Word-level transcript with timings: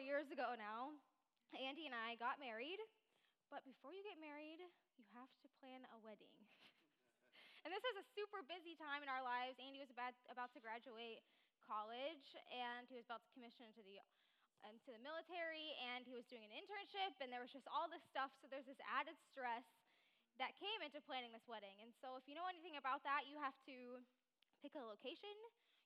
years 0.00 0.32
ago 0.32 0.56
now, 0.56 0.96
Andy 1.52 1.84
and 1.84 1.94
I 1.94 2.16
got 2.16 2.40
married. 2.40 2.80
But 3.52 3.62
before 3.68 3.92
you 3.92 4.00
get 4.00 4.16
married, 4.16 4.58
you 4.96 5.04
have 5.16 5.30
to 5.44 5.48
plan 5.60 5.84
a 5.92 5.98
wedding. 6.00 6.34
and 7.62 7.70
this 7.70 7.84
was 7.84 8.00
a 8.00 8.06
super 8.16 8.40
busy 8.44 8.76
time 8.80 9.04
in 9.04 9.08
our 9.12 9.20
lives. 9.20 9.60
Andy 9.60 9.80
was 9.80 9.92
about, 9.92 10.16
about 10.32 10.50
to 10.56 10.60
graduate 10.60 11.20
college, 11.60 12.36
and 12.48 12.88
he 12.88 12.96
was 12.96 13.04
about 13.04 13.20
to 13.22 13.30
commission 13.36 13.68
into 13.68 13.84
the 13.84 14.00
into 14.68 14.92
the 14.92 15.00
military, 15.00 15.72
and 15.88 16.04
he 16.04 16.12
was 16.12 16.28
doing 16.28 16.44
an 16.44 16.52
internship, 16.52 17.16
and 17.24 17.32
there 17.32 17.40
was 17.40 17.48
just 17.48 17.64
all 17.72 17.88
this 17.88 18.04
stuff. 18.12 18.28
So 18.36 18.50
there's 18.52 18.68
this 18.68 18.76
added 18.84 19.16
stress 19.16 19.64
that 20.36 20.52
came 20.60 20.84
into 20.84 21.00
planning 21.00 21.32
this 21.32 21.48
wedding. 21.48 21.80
And 21.80 21.96
so 21.96 22.20
if 22.20 22.28
you 22.28 22.36
know 22.36 22.44
anything 22.44 22.76
about 22.76 23.00
that, 23.08 23.24
you 23.24 23.40
have 23.40 23.56
to 23.64 24.04
pick 24.60 24.76
a 24.76 24.84
location. 24.84 25.32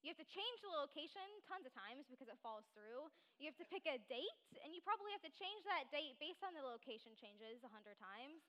You 0.05 0.13
have 0.13 0.21
to 0.21 0.29
change 0.29 0.61
the 0.61 0.69
location 0.69 1.25
tons 1.49 1.65
of 1.65 1.73
times 1.73 2.05
because 2.13 2.29
it 2.29 2.37
falls 2.45 2.69
through. 2.77 3.09
You 3.41 3.49
have 3.49 3.57
to 3.57 3.65
pick 3.65 3.89
a 3.89 3.97
date, 4.05 4.37
and 4.61 4.77
you 4.77 4.85
probably 4.85 5.09
have 5.17 5.25
to 5.25 5.33
change 5.33 5.65
that 5.65 5.89
date 5.89 6.21
based 6.21 6.45
on 6.45 6.53
the 6.53 6.61
location 6.61 7.17
changes 7.17 7.65
a 7.65 7.73
hundred 7.73 7.97
times. 7.97 8.45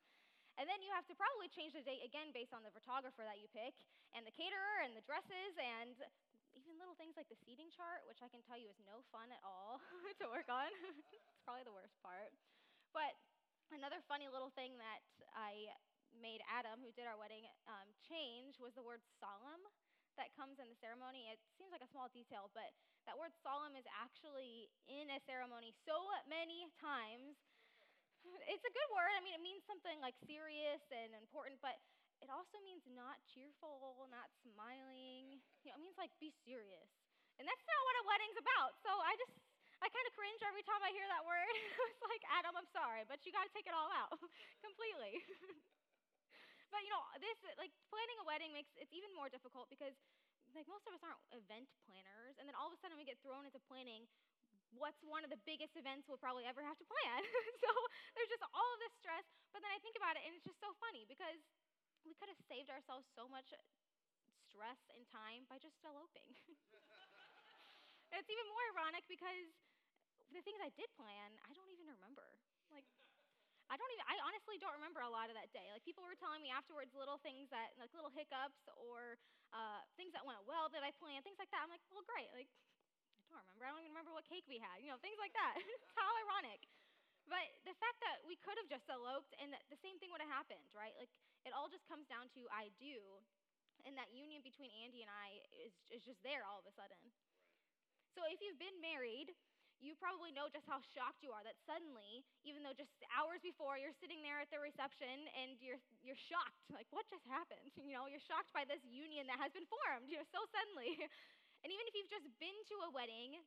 And 0.59 0.67
then 0.67 0.83
you 0.83 0.91
have 0.91 1.07
to 1.07 1.15
probably 1.15 1.47
change 1.47 1.71
the 1.71 1.79
date 1.79 2.03
again 2.03 2.35
based 2.35 2.51
on 2.51 2.59
the 2.67 2.75
photographer 2.75 3.23
that 3.23 3.39
you 3.39 3.47
pick, 3.55 3.71
and 4.11 4.27
the 4.27 4.35
caterer, 4.35 4.83
and 4.83 4.99
the 4.99 5.03
dresses, 5.07 5.55
and 5.55 5.95
even 6.59 6.75
little 6.75 6.99
things 6.99 7.15
like 7.15 7.31
the 7.31 7.39
seating 7.39 7.71
chart, 7.71 8.03
which 8.03 8.19
I 8.19 8.27
can 8.27 8.43
tell 8.43 8.59
you 8.59 8.67
is 8.67 8.79
no 8.83 9.07
fun 9.15 9.31
at 9.31 9.39
all 9.39 9.79
to 10.19 10.27
work 10.27 10.51
on. 10.51 10.67
it's 11.15 11.39
probably 11.47 11.63
the 11.63 11.75
worst 11.75 11.95
part. 12.03 12.35
But 12.91 13.15
another 13.71 14.03
funny 14.11 14.27
little 14.27 14.51
thing 14.51 14.75
that 14.83 15.07
I 15.31 15.71
made 16.11 16.43
Adam, 16.51 16.83
who 16.83 16.91
did 16.91 17.07
our 17.07 17.15
wedding, 17.15 17.47
um, 17.71 17.87
change 18.03 18.59
was 18.59 18.75
the 18.75 18.83
word 18.83 18.99
solemn 19.23 19.63
that 20.17 20.33
comes 20.35 20.59
in 20.59 20.67
the 20.67 20.79
ceremony. 20.79 21.31
It 21.31 21.39
seems 21.59 21.71
like 21.71 21.83
a 21.83 21.91
small 21.91 22.11
detail, 22.11 22.51
but 22.55 22.71
that 23.05 23.15
word 23.15 23.35
solemn 23.43 23.75
is 23.77 23.85
actually 23.91 24.71
in 24.89 25.11
a 25.13 25.19
ceremony 25.23 25.75
so 25.85 25.95
many 26.25 26.67
times 26.81 27.37
it's 28.51 28.65
a 28.65 28.73
good 28.73 28.89
word. 28.93 29.13
I 29.13 29.21
mean, 29.21 29.35
it 29.37 29.43
means 29.43 29.61
something 29.65 29.97
like 30.01 30.17
serious 30.25 30.81
and 30.89 31.13
important, 31.13 31.61
but 31.61 31.77
it 32.23 32.29
also 32.31 32.57
means 32.63 32.81
not 32.89 33.21
cheerful, 33.29 34.07
not 34.09 34.31
smiling. 34.41 35.41
You 35.61 35.69
know, 35.69 35.77
it 35.77 35.83
means 35.83 35.97
like 35.99 36.13
be 36.17 36.33
serious. 36.45 36.89
And 37.37 37.43
that's 37.43 37.65
not 37.67 37.81
what 37.83 37.95
a 37.99 38.03
wedding's 38.07 38.39
about. 38.39 38.71
So 38.79 38.91
I 39.03 39.13
just, 39.19 39.35
I 39.83 39.91
kind 39.91 40.07
of 40.07 40.13
cringe 40.15 40.39
every 40.47 40.63
time 40.63 40.79
I 40.79 40.95
hear 40.95 41.05
that 41.11 41.27
word. 41.27 41.43
it's 41.91 42.03
like, 42.07 42.23
Adam, 42.31 42.55
I'm 42.55 42.69
sorry, 42.71 43.03
but 43.05 43.19
you 43.27 43.35
got 43.35 43.43
to 43.43 43.53
take 43.53 43.67
it 43.67 43.75
all 43.75 43.91
out 43.91 44.15
completely. 44.65 45.19
But 46.73 46.81
you 46.83 46.91
know, 46.91 47.03
this, 47.21 47.37
like, 47.57 47.71
planning 47.89 48.17
a 48.21 48.25
wedding 48.25 48.51
makes 48.53 48.73
it's 48.77 48.93
even 48.93 49.11
more 49.13 49.29
difficult 49.29 49.69
because, 49.69 49.95
like, 50.53 50.67
most 50.69 50.85
of 50.87 50.93
us 50.95 51.01
aren't 51.03 51.21
event 51.33 51.69
planners. 51.85 52.37
And 52.37 52.45
then 52.45 52.55
all 52.57 52.69
of 52.69 52.75
a 52.75 52.79
sudden 52.79 52.97
we 52.97 53.05
get 53.07 53.19
thrown 53.21 53.45
into 53.45 53.61
planning 53.65 54.05
what's 54.75 54.99
one 55.07 55.23
of 55.23 55.31
the 55.31 55.39
biggest 55.47 55.75
events 55.79 56.07
we'll 56.07 56.19
probably 56.19 56.43
ever 56.43 56.59
have 56.63 56.75
to 56.79 56.87
plan. 56.87 57.21
so 57.63 57.69
there's 58.15 58.31
just 58.31 58.43
all 58.51 58.69
of 58.75 58.79
this 58.83 58.95
stress. 58.99 59.23
But 59.55 59.63
then 59.63 59.71
I 59.71 59.79
think 59.79 59.95
about 59.95 60.19
it, 60.19 60.23
and 60.27 60.35
it's 60.35 60.43
just 60.43 60.59
so 60.59 60.75
funny 60.83 61.07
because 61.07 61.39
we 62.03 62.13
could 62.17 62.27
have 62.29 62.39
saved 62.45 62.69
ourselves 62.69 63.07
so 63.15 63.25
much 63.25 63.55
stress 64.45 64.81
and 64.93 65.03
time 65.09 65.47
by 65.47 65.57
just 65.57 65.79
eloping. 65.83 66.31
it's 68.15 68.29
even 68.31 68.45
more 68.51 68.63
ironic 68.75 69.03
because 69.07 69.51
the 70.31 70.43
things 70.43 70.59
I 70.59 70.71
did 70.75 70.91
plan, 70.99 71.39
I 71.47 71.51
don't 71.55 71.71
I 73.75 73.77
don't 73.77 73.91
even, 73.91 74.07
I 74.07 74.15
honestly 74.23 74.55
don't 74.55 74.71
remember 74.79 75.03
a 75.03 75.11
lot 75.11 75.27
of 75.27 75.35
that 75.35 75.51
day. 75.51 75.67
Like, 75.67 75.83
people 75.83 76.07
were 76.07 76.15
telling 76.15 76.39
me 76.39 76.47
afterwards 76.47 76.95
little 76.95 77.19
things 77.19 77.51
that, 77.51 77.75
like 77.75 77.91
little 77.91 78.07
hiccups 78.07 78.63
or 78.71 79.19
uh, 79.51 79.83
things 79.99 80.15
that 80.15 80.23
went 80.23 80.39
well 80.47 80.71
that 80.71 80.79
I 80.79 80.95
planned, 80.95 81.27
things 81.27 81.35
like 81.35 81.51
that. 81.51 81.59
I'm 81.59 81.67
like, 81.67 81.83
well, 81.91 82.07
great. 82.07 82.31
Like, 82.31 82.47
I 83.27 83.35
don't 83.35 83.43
remember. 83.51 83.67
I 83.67 83.75
don't 83.75 83.83
even 83.83 83.91
remember 83.91 84.15
what 84.15 84.23
cake 84.23 84.47
we 84.47 84.63
had. 84.63 84.79
You 84.79 84.95
know, 84.95 84.99
things 85.03 85.19
like 85.19 85.35
that. 85.35 85.59
How 85.99 86.07
ironic. 86.23 86.63
But 87.27 87.43
the 87.67 87.75
fact 87.75 87.99
that 87.99 88.23
we 88.23 88.39
could 88.39 88.55
have 88.63 88.71
just 88.71 88.87
eloped 88.87 89.35
and 89.43 89.51
that 89.51 89.67
the 89.67 89.75
same 89.83 89.99
thing 89.99 90.07
would 90.15 90.23
have 90.23 90.31
happened, 90.31 90.71
right? 90.71 90.95
Like, 90.95 91.11
it 91.43 91.51
all 91.51 91.67
just 91.67 91.83
comes 91.83 92.07
down 92.07 92.31
to 92.39 92.47
I 92.55 92.71
do. 92.79 93.19
And 93.83 93.99
that 93.99 94.07
union 94.15 94.39
between 94.39 94.71
Andy 94.87 95.03
and 95.03 95.11
I 95.11 95.43
is, 95.51 95.75
is 95.91 96.07
just 96.07 96.23
there 96.23 96.47
all 96.47 96.63
of 96.63 96.65
a 96.65 96.71
sudden. 96.71 97.11
So 98.15 98.23
if 98.31 98.39
you've 98.39 98.55
been 98.55 98.79
married, 98.79 99.35
you 99.83 99.95
probably 99.99 100.31
know 100.31 100.47
just 100.51 100.67
how 100.67 100.79
shocked 100.93 101.21
you 101.21 101.35
are 101.35 101.43
that 101.43 101.59
suddenly, 101.67 102.23
even 102.47 102.63
though 102.63 102.75
just 102.75 102.91
hours 103.11 103.43
before 103.43 103.75
you're 103.75 103.95
sitting 103.95 104.23
there 104.23 104.39
at 104.39 104.49
the 104.49 104.59
reception 104.59 105.27
and 105.35 105.59
you're, 105.59 105.79
you're 106.01 106.19
shocked, 106.19 106.63
like, 106.71 106.87
what 106.95 107.07
just 107.11 107.25
happened? 107.27 107.71
You 107.85 107.93
know, 107.93 108.09
you're 108.09 108.23
shocked 108.23 108.49
by 108.49 108.65
this 108.65 108.81
union 108.81 109.29
that 109.29 109.37
has 109.37 109.53
been 109.53 109.69
formed, 109.69 110.09
you 110.09 110.17
know, 110.17 110.27
so 110.33 110.41
suddenly. 110.51 110.97
And 111.65 111.73
even 111.73 111.89
if 111.89 111.97
you've 111.97 112.13
just 112.13 112.29
been 112.37 112.53
to 112.69 112.75
a 112.85 112.93
wedding, 112.93 113.41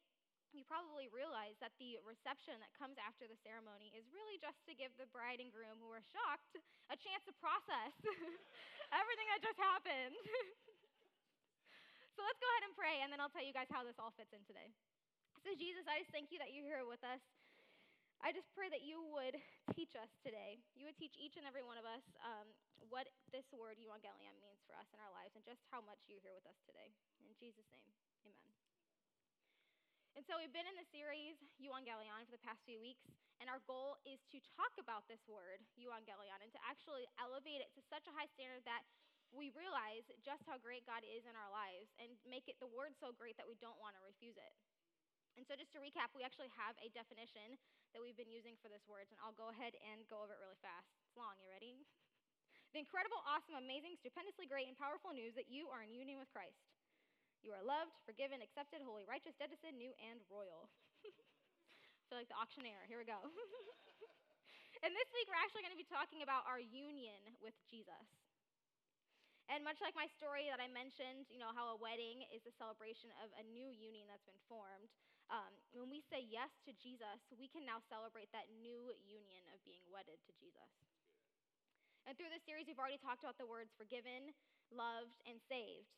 you 0.50 0.66
probably 0.66 1.06
realize 1.12 1.54
that 1.62 1.70
the 1.78 2.00
reception 2.02 2.58
that 2.58 2.74
comes 2.74 2.96
after 2.98 3.30
the 3.30 3.38
ceremony 3.46 3.94
is 3.94 4.10
really 4.10 4.42
just 4.42 4.58
to 4.66 4.74
give 4.74 4.90
the 4.98 5.06
bride 5.12 5.38
and 5.38 5.54
groom 5.54 5.78
who 5.78 5.86
are 5.92 6.02
shocked 6.02 6.58
a 6.90 6.96
chance 6.98 7.22
to 7.28 7.34
process 7.36 7.94
everything 8.98 9.28
that 9.30 9.40
just 9.44 9.60
happened. 9.60 10.18
so 12.16 12.26
let's 12.26 12.40
go 12.40 12.48
ahead 12.48 12.64
and 12.66 12.74
pray, 12.74 12.96
and 13.04 13.12
then 13.12 13.20
I'll 13.20 13.30
tell 13.30 13.44
you 13.44 13.54
guys 13.54 13.70
how 13.70 13.84
this 13.84 14.00
all 14.00 14.10
fits 14.16 14.32
in 14.32 14.42
today. 14.48 14.72
So, 15.48 15.56
Jesus, 15.56 15.88
I 15.88 16.04
just 16.04 16.12
thank 16.12 16.28
you 16.28 16.36
that 16.44 16.52
you're 16.52 16.68
here 16.68 16.84
with 16.84 17.00
us. 17.00 17.24
I 18.20 18.36
just 18.36 18.52
pray 18.52 18.68
that 18.68 18.84
you 18.84 19.00
would 19.16 19.32
teach 19.72 19.96
us 19.96 20.12
today. 20.20 20.60
You 20.76 20.84
would 20.84 21.00
teach 21.00 21.16
each 21.16 21.40
and 21.40 21.48
every 21.48 21.64
one 21.64 21.80
of 21.80 21.88
us 21.88 22.04
um, 22.20 22.52
what 22.92 23.08
this 23.32 23.48
word, 23.56 23.80
euangelion, 23.80 24.36
means 24.44 24.60
for 24.68 24.76
us 24.76 24.84
in 24.92 25.00
our 25.00 25.08
lives 25.08 25.32
and 25.32 25.40
just 25.48 25.64
how 25.72 25.80
much 25.80 26.04
you're 26.04 26.20
here 26.20 26.36
with 26.36 26.44
us 26.44 26.60
today. 26.68 26.92
In 27.24 27.32
Jesus' 27.40 27.64
name. 27.72 27.88
Amen. 28.28 28.52
And 30.20 30.22
so 30.28 30.36
we've 30.36 30.52
been 30.52 30.68
in 30.68 30.76
the 30.76 30.84
series 30.92 31.40
Euangelion 31.56 32.28
for 32.28 32.36
the 32.36 32.44
past 32.44 32.60
few 32.68 32.76
weeks, 32.76 33.08
and 33.40 33.48
our 33.48 33.64
goal 33.64 33.96
is 34.04 34.20
to 34.28 34.44
talk 34.52 34.76
about 34.76 35.08
this 35.08 35.24
word, 35.24 35.64
Euangelion, 35.80 36.44
and 36.44 36.52
to 36.52 36.60
actually 36.60 37.08
elevate 37.16 37.64
it 37.64 37.72
to 37.72 37.80
such 37.88 38.04
a 38.04 38.12
high 38.12 38.28
standard 38.36 38.68
that 38.68 38.84
we 39.32 39.48
realize 39.56 40.12
just 40.20 40.44
how 40.44 40.60
great 40.60 40.84
God 40.84 41.08
is 41.08 41.24
in 41.24 41.32
our 41.32 41.48
lives 41.48 41.88
and 41.96 42.20
make 42.28 42.52
it 42.52 42.60
the 42.60 42.68
word 42.68 42.92
so 43.00 43.16
great 43.16 43.40
that 43.40 43.48
we 43.48 43.56
don't 43.56 43.80
want 43.80 43.96
to 43.96 44.04
refuse 44.04 44.36
it. 44.36 44.52
And 45.38 45.46
so, 45.46 45.54
just 45.54 45.70
to 45.70 45.78
recap, 45.78 46.10
we 46.18 46.26
actually 46.26 46.50
have 46.58 46.74
a 46.82 46.90
definition 46.90 47.54
that 47.94 48.02
we've 48.02 48.18
been 48.18 48.26
using 48.26 48.58
for 48.58 48.66
this 48.66 48.82
word, 48.90 49.06
and 49.06 49.14
I'll 49.22 49.38
go 49.38 49.54
ahead 49.54 49.78
and 49.86 50.02
go 50.10 50.18
over 50.18 50.34
it 50.34 50.42
really 50.42 50.58
fast. 50.58 50.90
It's 51.06 51.14
long, 51.14 51.38
you 51.38 51.46
ready? 51.46 51.78
the 52.74 52.82
incredible, 52.82 53.22
awesome, 53.22 53.54
amazing, 53.54 53.94
stupendously 54.02 54.50
great, 54.50 54.66
and 54.66 54.74
powerful 54.74 55.14
news 55.14 55.38
that 55.38 55.46
you 55.46 55.70
are 55.70 55.86
in 55.86 55.94
union 55.94 56.18
with 56.18 56.26
Christ. 56.34 56.58
You 57.46 57.54
are 57.54 57.62
loved, 57.62 57.94
forgiven, 58.02 58.42
accepted, 58.42 58.82
holy, 58.82 59.06
righteous, 59.06 59.38
sin, 59.38 59.78
new, 59.78 59.94
and 60.02 60.18
royal. 60.26 60.66
I 61.06 62.02
feel 62.10 62.18
like 62.18 62.26
the 62.26 62.34
auctioneer. 62.34 62.82
Here 62.90 62.98
we 62.98 63.06
go. 63.06 63.22
and 64.82 64.90
this 64.90 65.06
week, 65.14 65.30
we're 65.30 65.38
actually 65.38 65.62
going 65.62 65.76
to 65.76 65.78
be 65.78 65.86
talking 65.86 66.26
about 66.26 66.50
our 66.50 66.58
union 66.58 67.38
with 67.38 67.54
Jesus. 67.70 68.10
And 69.46 69.62
much 69.62 69.78
like 69.78 69.94
my 69.94 70.10
story 70.18 70.50
that 70.50 70.58
I 70.58 70.66
mentioned, 70.66 71.30
you 71.30 71.38
know, 71.38 71.54
how 71.54 71.72
a 71.72 71.78
wedding 71.78 72.26
is 72.34 72.42
a 72.44 72.52
celebration 72.58 73.14
of 73.22 73.30
a 73.38 73.46
new 73.46 73.70
union 73.70 74.10
that's 74.10 74.26
been 74.26 74.42
formed, 74.44 74.90
um, 75.28 75.52
when 75.76 75.92
we 75.92 76.00
say 76.08 76.24
yes 76.24 76.48
to 76.64 76.72
Jesus, 76.80 77.20
we 77.36 77.48
can 77.52 77.68
now 77.68 77.84
celebrate 77.92 78.32
that 78.32 78.48
new 78.60 78.92
union 79.04 79.44
of 79.52 79.60
being 79.64 79.84
wedded 79.92 80.16
to 80.24 80.32
Jesus. 80.40 80.72
And 82.08 82.16
through 82.16 82.32
this 82.32 82.44
series, 82.48 82.64
we've 82.64 82.80
already 82.80 83.00
talked 83.00 83.20
about 83.20 83.36
the 83.36 83.44
words 83.44 83.76
forgiven, 83.76 84.32
loved, 84.72 85.20
and 85.28 85.36
saved. 85.44 85.92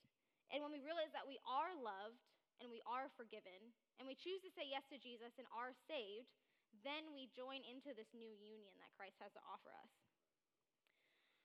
And 0.50 0.58
when 0.66 0.74
we 0.74 0.82
realize 0.82 1.14
that 1.14 1.26
we 1.26 1.38
are 1.46 1.70
loved 1.78 2.18
and 2.58 2.66
we 2.66 2.82
are 2.82 3.06
forgiven, 3.14 3.70
and 4.02 4.10
we 4.10 4.18
choose 4.18 4.42
to 4.42 4.50
say 4.50 4.66
yes 4.66 4.82
to 4.90 4.98
Jesus 4.98 5.38
and 5.38 5.46
are 5.54 5.70
saved, 5.86 6.34
then 6.82 7.14
we 7.14 7.30
join 7.30 7.62
into 7.62 7.94
this 7.94 8.10
new 8.10 8.34
union 8.42 8.74
that 8.82 8.90
Christ 8.98 9.22
has 9.22 9.30
to 9.38 9.42
offer 9.46 9.70
us. 9.70 9.90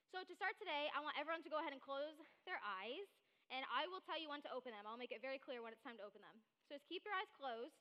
So, 0.09 0.25
to 0.25 0.33
start 0.33 0.57
today, 0.57 0.89
I 0.95 1.03
want 1.03 1.19
everyone 1.19 1.45
to 1.45 1.51
go 1.51 1.61
ahead 1.61 1.75
and 1.75 1.83
close 1.83 2.17
their 2.47 2.61
eyes, 2.63 3.05
and 3.53 3.67
I 3.69 3.85
will 3.91 4.01
tell 4.01 4.17
you 4.17 4.31
when 4.31 4.41
to 4.47 4.53
open 4.53 4.73
them. 4.73 4.87
I'll 4.89 5.01
make 5.01 5.13
it 5.13 5.21
very 5.21 5.37
clear 5.37 5.61
when 5.61 5.75
it's 5.75 5.83
time 5.85 5.99
to 6.01 6.07
open 6.07 6.23
them. 6.25 6.39
So, 6.65 6.75
just 6.75 6.89
keep 6.89 7.05
your 7.05 7.13
eyes 7.13 7.29
closed. 7.35 7.77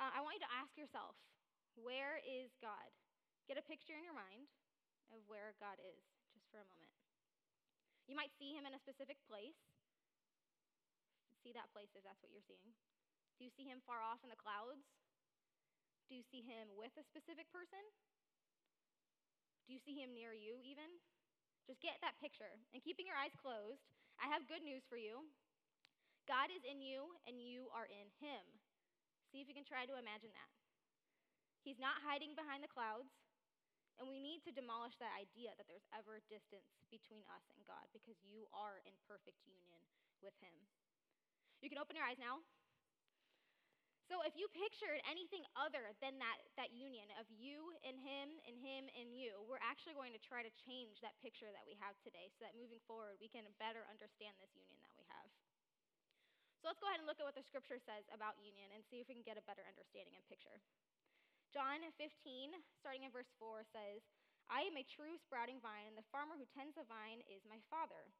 Uh, 0.00 0.10
I 0.10 0.24
want 0.24 0.40
you 0.40 0.44
to 0.44 0.56
ask 0.56 0.72
yourself, 0.76 1.16
where 1.76 2.20
is 2.24 2.52
God? 2.64 2.88
Get 3.44 3.60
a 3.60 3.64
picture 3.64 3.96
in 3.96 4.04
your 4.04 4.16
mind 4.16 4.48
of 5.12 5.20
where 5.28 5.52
God 5.60 5.76
is, 5.80 6.02
just 6.32 6.48
for 6.48 6.62
a 6.62 6.68
moment. 6.72 6.94
You 8.08 8.16
might 8.16 8.32
see 8.40 8.56
him 8.56 8.64
in 8.64 8.72
a 8.72 8.80
specific 8.80 9.20
place 9.28 9.58
see 11.40 11.56
that 11.56 11.72
place 11.72 11.90
if 11.96 12.04
that's 12.04 12.20
what 12.20 12.30
you're 12.30 12.44
seeing? 12.44 12.70
Do 13.40 13.48
you 13.48 13.52
see 13.56 13.64
him 13.64 13.80
far 13.88 14.04
off 14.04 14.20
in 14.20 14.28
the 14.28 14.38
clouds? 14.38 14.84
Do 16.06 16.14
you 16.14 16.24
see 16.28 16.44
him 16.44 16.68
with 16.76 16.92
a 17.00 17.04
specific 17.08 17.48
person? 17.48 17.80
Do 19.64 19.72
you 19.72 19.80
see 19.80 19.96
him 19.96 20.12
near 20.12 20.36
you, 20.36 20.60
even? 20.60 21.00
Just 21.64 21.80
get 21.80 21.96
that 22.04 22.18
picture. 22.20 22.58
And 22.74 22.82
keeping 22.84 23.08
your 23.08 23.16
eyes 23.16 23.32
closed, 23.38 23.80
I 24.20 24.28
have 24.28 24.50
good 24.50 24.60
news 24.60 24.84
for 24.90 25.00
you. 25.00 25.24
God 26.28 26.52
is 26.52 26.64
in 26.64 26.80
you, 26.80 27.16
and 27.24 27.40
you 27.40 27.68
are 27.72 27.88
in 27.88 28.08
him. 28.20 28.44
See 29.30 29.40
if 29.40 29.46
you 29.46 29.54
can 29.54 29.68
try 29.68 29.86
to 29.86 30.00
imagine 30.00 30.34
that. 30.34 30.50
He's 31.62 31.78
not 31.78 32.00
hiding 32.00 32.32
behind 32.32 32.64
the 32.64 32.72
clouds, 32.72 33.12
and 34.00 34.08
we 34.08 34.16
need 34.16 34.40
to 34.48 34.52
demolish 34.56 34.96
that 34.96 35.12
idea 35.12 35.52
that 35.60 35.68
there's 35.68 35.84
ever 35.92 36.24
distance 36.32 36.72
between 36.88 37.20
us 37.28 37.44
and 37.52 37.60
God 37.68 37.84
because 37.92 38.16
you 38.24 38.48
are 38.56 38.80
in 38.88 38.96
perfect 39.04 39.44
union 39.44 39.80
with 40.24 40.32
him. 40.40 40.56
You 41.60 41.68
can 41.68 41.76
open 41.76 42.00
your 42.00 42.08
eyes 42.08 42.16
now. 42.16 42.40
So, 44.08 44.26
if 44.26 44.34
you 44.34 44.50
pictured 44.50 44.98
anything 45.06 45.46
other 45.54 45.94
than 46.02 46.18
that, 46.18 46.42
that 46.58 46.74
union 46.74 47.06
of 47.14 47.30
you 47.30 47.70
and 47.86 47.94
him 47.94 48.42
and 48.42 48.58
him 48.58 48.90
and 48.98 49.14
you, 49.14 49.38
we're 49.46 49.62
actually 49.62 49.94
going 49.94 50.10
to 50.10 50.18
try 50.18 50.42
to 50.42 50.50
change 50.66 50.98
that 50.98 51.14
picture 51.22 51.46
that 51.54 51.62
we 51.62 51.78
have 51.78 51.94
today 52.02 52.26
so 52.34 52.42
that 52.42 52.58
moving 52.58 52.82
forward 52.90 53.22
we 53.22 53.30
can 53.30 53.46
better 53.62 53.86
understand 53.86 54.34
this 54.42 54.50
union 54.58 54.82
that 54.82 54.98
we 54.98 55.06
have. 55.06 55.30
So 56.60 56.68
let's 56.68 56.76
go 56.76 56.92
ahead 56.92 57.00
and 57.00 57.08
look 57.08 57.16
at 57.16 57.24
what 57.24 57.32
the 57.32 57.48
scripture 57.48 57.80
says 57.80 58.04
about 58.12 58.36
union 58.36 58.68
and 58.76 58.84
see 58.84 59.00
if 59.00 59.08
we 59.08 59.16
can 59.16 59.24
get 59.24 59.40
a 59.40 59.48
better 59.48 59.64
understanding 59.64 60.12
and 60.12 60.24
picture. 60.28 60.60
John 61.56 61.80
15, 61.96 62.52
starting 62.76 63.08
in 63.08 63.10
verse 63.10 63.32
4, 63.40 63.64
says, 63.64 64.04
I 64.52 64.68
am 64.68 64.76
a 64.76 64.84
true 64.84 65.16
sprouting 65.16 65.56
vine, 65.64 65.88
and 65.88 65.96
the 65.96 66.04
farmer 66.12 66.36
who 66.36 66.44
tends 66.52 66.76
the 66.76 66.84
vine 66.84 67.24
is 67.24 67.48
my 67.48 67.64
Father. 67.72 68.12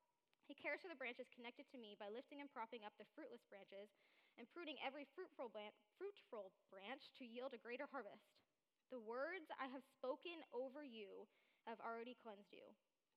He 0.49 0.57
cares 0.57 0.81
for 0.81 0.89
the 0.89 0.97
branches 0.97 1.29
connected 1.31 1.69
to 1.69 1.79
me 1.79 2.01
by 2.01 2.09
lifting 2.09 2.41
and 2.41 2.49
propping 2.49 2.81
up 2.83 2.97
the 2.97 3.07
fruitless 3.13 3.45
branches 3.47 3.93
and 4.41 4.49
pruning 4.49 4.81
every 4.81 5.05
fruitful, 5.13 5.53
fruitful 6.01 6.51
branch 6.73 7.13
to 7.21 7.29
yield 7.29 7.53
a 7.53 7.61
greater 7.61 7.87
harvest. 7.93 8.41
The 8.89 9.05
words 9.05 9.53
I 9.61 9.69
have 9.69 9.85
spoken 9.85 10.41
over 10.51 10.81
you 10.81 11.29
have 11.69 11.79
already 11.85 12.17
cleansed 12.17 12.51
you. 12.51 12.65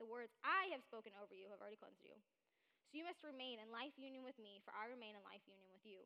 The 0.03 0.09
words 0.09 0.35
I 0.43 0.69
have 0.75 0.83
spoken 0.83 1.15
over 1.15 1.31
you 1.31 1.47
have 1.47 1.63
already 1.63 1.79
cleansed 1.79 2.03
you. 2.03 2.19
So 2.93 3.01
you 3.01 3.09
must 3.09 3.25
remain 3.25 3.57
in 3.57 3.73
life 3.73 3.97
union 3.97 4.21
with 4.21 4.37
me, 4.37 4.61
for 4.61 4.69
I 4.69 4.85
remain 4.85 5.17
in 5.17 5.25
life 5.25 5.41
union 5.49 5.65
with 5.73 5.81
you. 5.81 6.05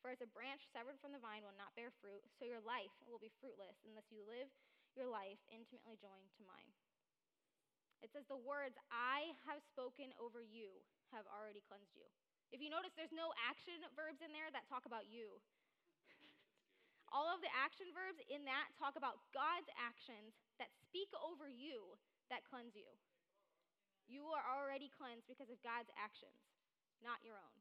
For 0.00 0.08
as 0.08 0.24
a 0.24 0.32
branch 0.32 0.64
severed 0.72 0.96
from 0.96 1.12
the 1.12 1.20
vine 1.20 1.44
will 1.44 1.60
not 1.60 1.76
bear 1.76 1.92
fruit, 2.00 2.24
so 2.40 2.48
your 2.48 2.64
life 2.64 2.96
will 3.04 3.20
be 3.20 3.28
fruitless 3.36 3.76
unless 3.84 4.08
you 4.08 4.24
live 4.24 4.48
your 4.96 5.12
life 5.12 5.36
intimately 5.52 6.00
joined 6.00 6.32
to 6.40 6.48
mine. 6.48 6.72
It 8.00 8.08
says, 8.16 8.24
The 8.32 8.40
words 8.40 8.80
I 8.88 9.36
have 9.44 9.60
spoken 9.60 10.16
over 10.16 10.40
you 10.40 10.80
have 11.12 11.28
already 11.28 11.60
cleansed 11.60 11.92
you. 11.92 12.08
If 12.48 12.64
you 12.64 12.72
notice, 12.72 12.96
there's 12.96 13.12
no 13.12 13.36
action 13.36 13.76
verbs 13.92 14.24
in 14.24 14.32
there 14.32 14.48
that 14.56 14.64
talk 14.72 14.88
about 14.88 15.12
you. 15.12 15.36
All 17.12 17.28
of 17.28 17.44
the 17.44 17.52
action 17.52 17.92
verbs 17.92 18.24
in 18.32 18.48
that 18.48 18.72
talk 18.80 18.96
about 18.96 19.20
God's 19.36 19.68
actions 19.76 20.32
that 20.56 20.72
speak 20.80 21.12
over 21.20 21.44
you 21.44 22.00
that 22.32 22.40
cleanse 22.48 22.72
you. 22.72 22.88
You 24.06 24.30
are 24.30 24.46
already 24.46 24.90
cleansed 24.90 25.26
because 25.26 25.50
of 25.50 25.58
God's 25.66 25.90
actions, 25.98 26.38
not 27.02 27.18
your 27.26 27.38
own. 27.38 27.56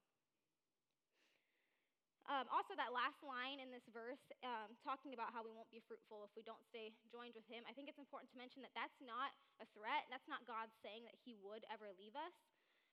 Um, 2.25 2.50
also, 2.50 2.74
that 2.74 2.89
last 2.89 3.21
line 3.21 3.62
in 3.62 3.69
this 3.69 3.86
verse, 3.94 4.21
um, 4.42 4.74
talking 4.81 5.13
about 5.13 5.30
how 5.30 5.45
we 5.45 5.53
won't 5.53 5.69
be 5.69 5.77
fruitful 5.86 6.25
if 6.25 6.33
we 6.33 6.42
don't 6.42 6.62
stay 6.65 6.89
joined 7.06 7.38
with 7.38 7.45
Him, 7.45 7.62
I 7.69 7.74
think 7.77 7.86
it's 7.86 8.01
important 8.01 8.33
to 8.33 8.38
mention 8.42 8.65
that 8.65 8.74
that's 8.74 8.97
not 8.97 9.30
a 9.62 9.69
threat. 9.77 10.09
That's 10.09 10.25
not 10.25 10.42
God 10.50 10.74
saying 10.81 11.06
that 11.06 11.13
He 11.21 11.38
would 11.45 11.62
ever 11.69 11.94
leave 11.94 12.18
us. 12.18 12.33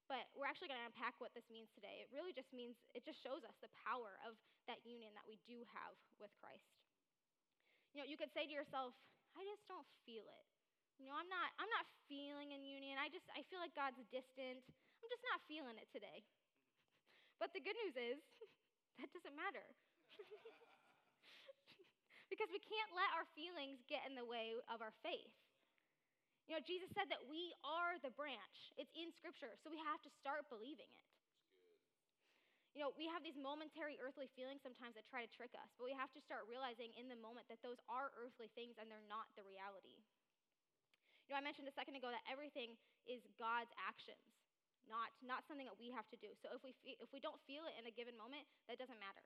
But 0.05 0.29
we're 0.37 0.45
actually 0.45 0.69
going 0.69 0.85
to 0.85 0.89
unpack 0.93 1.17
what 1.17 1.33
this 1.33 1.49
means 1.49 1.73
today. 1.73 2.05
It 2.05 2.13
really 2.13 2.37
just 2.37 2.53
means, 2.53 2.77
it 2.93 3.09
just 3.09 3.25
shows 3.25 3.41
us 3.49 3.57
the 3.65 3.73
power 3.73 4.21
of 4.29 4.37
that 4.69 4.85
union 4.85 5.17
that 5.17 5.25
we 5.25 5.41
do 5.49 5.65
have 5.73 5.97
with 6.21 6.29
Christ. 6.37 6.69
You 7.97 8.05
know, 8.05 8.09
you 8.09 8.21
could 8.21 8.29
say 8.37 8.45
to 8.45 8.53
yourself, 8.53 8.93
I 9.33 9.41
just 9.49 9.65
don't 9.65 9.89
feel 10.05 10.29
it. 10.29 10.52
You 11.03 11.11
know, 11.11 11.19
I'm 11.19 11.27
not, 11.27 11.51
I'm 11.59 11.67
not 11.75 11.83
feeling 12.07 12.55
in 12.55 12.63
union. 12.63 12.95
I 12.95 13.11
just, 13.11 13.27
I 13.35 13.43
feel 13.51 13.59
like 13.59 13.75
God's 13.75 13.99
distant. 14.15 14.63
I'm 14.63 15.11
just 15.11 15.27
not 15.35 15.43
feeling 15.51 15.75
it 15.75 15.91
today. 15.91 16.23
But 17.43 17.51
the 17.51 17.59
good 17.59 17.75
news 17.83 17.99
is, 17.99 18.23
that 19.03 19.11
doesn't 19.11 19.35
matter. 19.35 19.67
because 22.31 22.55
we 22.55 22.63
can't 22.63 22.95
let 22.95 23.11
our 23.19 23.27
feelings 23.35 23.83
get 23.91 24.07
in 24.07 24.15
the 24.15 24.23
way 24.23 24.55
of 24.71 24.79
our 24.79 24.95
faith. 25.03 25.35
You 26.47 26.55
know, 26.55 26.63
Jesus 26.63 26.87
said 26.95 27.11
that 27.11 27.27
we 27.27 27.51
are 27.67 27.99
the 27.99 28.15
branch. 28.15 28.71
It's 28.79 28.95
in 28.95 29.11
Scripture, 29.11 29.59
so 29.59 29.75
we 29.75 29.83
have 29.83 29.99
to 30.07 30.11
start 30.23 30.47
believing 30.47 30.87
it. 30.87 31.07
You 32.79 32.87
know, 32.87 32.95
we 32.95 33.11
have 33.11 33.27
these 33.27 33.37
momentary 33.37 33.99
earthly 33.99 34.31
feelings 34.39 34.63
sometimes 34.63 34.95
that 34.95 35.05
try 35.11 35.27
to 35.27 35.33
trick 35.35 35.51
us, 35.59 35.69
but 35.77 35.83
we 35.83 35.93
have 35.99 36.15
to 36.15 36.23
start 36.23 36.47
realizing 36.47 36.95
in 36.95 37.11
the 37.11 37.19
moment 37.19 37.51
that 37.51 37.61
those 37.61 37.83
are 37.91 38.15
earthly 38.17 38.49
things 38.55 38.79
and 38.79 38.87
they're 38.87 39.11
not 39.11 39.29
the 39.35 39.45
reality. 39.45 39.99
Know, 41.33 41.41
I 41.41 41.49
mentioned 41.49 41.65
a 41.65 41.73
second 41.73 41.97
ago 41.97 42.13
that 42.13 42.21
everything 42.29 42.77
is 43.09 43.25
God's 43.41 43.73
actions, 43.81 44.21
not, 44.85 45.09
not 45.25 45.49
something 45.49 45.65
that 45.65 45.81
we 45.81 45.89
have 45.89 46.05
to 46.13 46.19
do. 46.21 46.29
So 46.45 46.53
if 46.53 46.61
we, 46.61 46.77
fe- 46.85 47.01
if 47.01 47.09
we 47.09 47.25
don't 47.25 47.41
feel 47.49 47.65
it 47.65 47.73
in 47.81 47.89
a 47.89 47.95
given 47.97 48.13
moment, 48.21 48.45
that 48.69 48.77
doesn't 48.77 49.01
matter. 49.01 49.25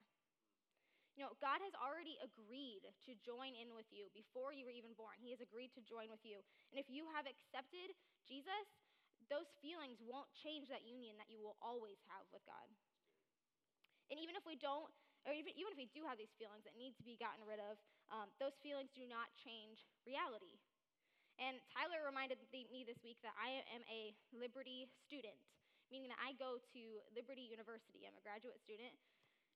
You 1.19 1.27
know, 1.27 1.35
God 1.43 1.59
has 1.67 1.75
already 1.75 2.15
agreed 2.23 2.87
to 3.11 3.13
join 3.27 3.59
in 3.59 3.75
with 3.75 3.91
you 3.91 4.07
before 4.15 4.55
you 4.55 4.71
were 4.71 4.77
even 4.77 4.95
born. 4.95 5.19
He 5.19 5.35
has 5.35 5.43
agreed 5.43 5.75
to 5.75 5.83
join 5.83 6.07
with 6.07 6.23
you. 6.23 6.47
And 6.71 6.79
if 6.79 6.87
you 6.87 7.11
have 7.11 7.27
accepted 7.27 7.91
Jesus, 8.23 8.67
those 9.27 9.51
feelings 9.59 9.99
won't 9.99 10.31
change 10.31 10.71
that 10.71 10.87
union 10.87 11.19
that 11.19 11.27
you 11.27 11.43
will 11.43 11.59
always 11.59 11.99
have 12.07 12.23
with 12.31 12.47
God. 12.47 12.71
And 14.15 14.23
even 14.23 14.39
if 14.39 14.47
we 14.47 14.55
don't, 14.55 14.95
or 15.27 15.35
even, 15.35 15.51
even 15.59 15.75
if 15.75 15.79
we 15.81 15.91
do 15.91 16.07
have 16.07 16.15
these 16.23 16.31
feelings 16.39 16.63
that 16.71 16.79
need 16.79 16.95
to 17.01 17.03
be 17.03 17.19
gotten 17.19 17.43
rid 17.43 17.59
of, 17.59 17.83
um, 18.15 18.31
those 18.39 18.55
feelings 18.63 18.95
do 18.95 19.03
not 19.11 19.27
change 19.43 19.83
reality. 20.07 20.55
And 21.37 21.61
Tyler 21.69 22.01
reminded 22.01 22.41
me 22.49 22.85
this 22.89 22.97
week 23.05 23.21
that 23.21 23.37
I 23.37 23.61
am 23.73 23.85
a 23.93 24.17
Liberty 24.33 24.89
student, 25.05 25.37
meaning 25.93 26.09
that 26.09 26.21
I 26.21 26.33
go 26.41 26.57
to 26.57 26.83
Liberty 27.13 27.45
University. 27.45 28.09
I'm 28.09 28.17
a 28.17 28.25
graduate 28.25 28.57
student. 28.65 28.97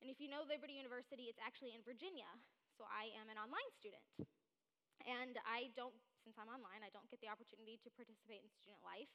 And 0.05 0.13
if 0.13 0.21
you 0.21 0.29
know 0.29 0.45
Liberty 0.45 0.77
University, 0.77 1.33
it's 1.33 1.41
actually 1.41 1.73
in 1.73 1.81
Virginia. 1.85 2.29
So 2.77 2.85
I 2.89 3.13
am 3.17 3.33
an 3.33 3.41
online 3.41 3.71
student. 3.77 4.05
And 5.09 5.41
I 5.49 5.73
don't, 5.73 5.97
since 6.21 6.37
I'm 6.37 6.53
online, 6.53 6.85
I 6.85 6.93
don't 6.93 7.09
get 7.09 7.25
the 7.25 7.33
opportunity 7.33 7.81
to 7.81 7.89
participate 7.97 8.45
in 8.45 8.49
student 8.53 8.81
life 8.85 9.09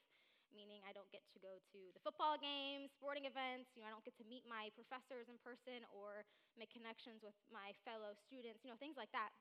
meaning 0.55 0.79
I 0.87 0.95
don't 0.95 1.11
get 1.11 1.19
to 1.35 1.39
go 1.43 1.59
to 1.59 1.79
the 1.91 1.99
football 1.99 2.39
games, 2.39 2.95
sporting 2.95 3.27
events, 3.27 3.75
you 3.75 3.83
know, 3.83 3.91
I 3.91 3.93
don't 3.93 4.07
get 4.07 4.15
to 4.23 4.25
meet 4.25 4.47
my 4.47 4.71
professors 4.71 5.27
in 5.27 5.35
person 5.43 5.83
or 5.91 6.23
make 6.55 6.71
connections 6.71 7.19
with 7.19 7.35
my 7.51 7.75
fellow 7.83 8.15
students, 8.15 8.63
you 8.63 8.71
know, 8.71 8.79
things 8.79 8.95
like 8.95 9.11
that. 9.11 9.35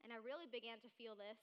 And 0.00 0.08
I 0.08 0.18
really 0.24 0.48
began 0.48 0.80
to 0.80 0.88
feel 0.96 1.12
this 1.18 1.36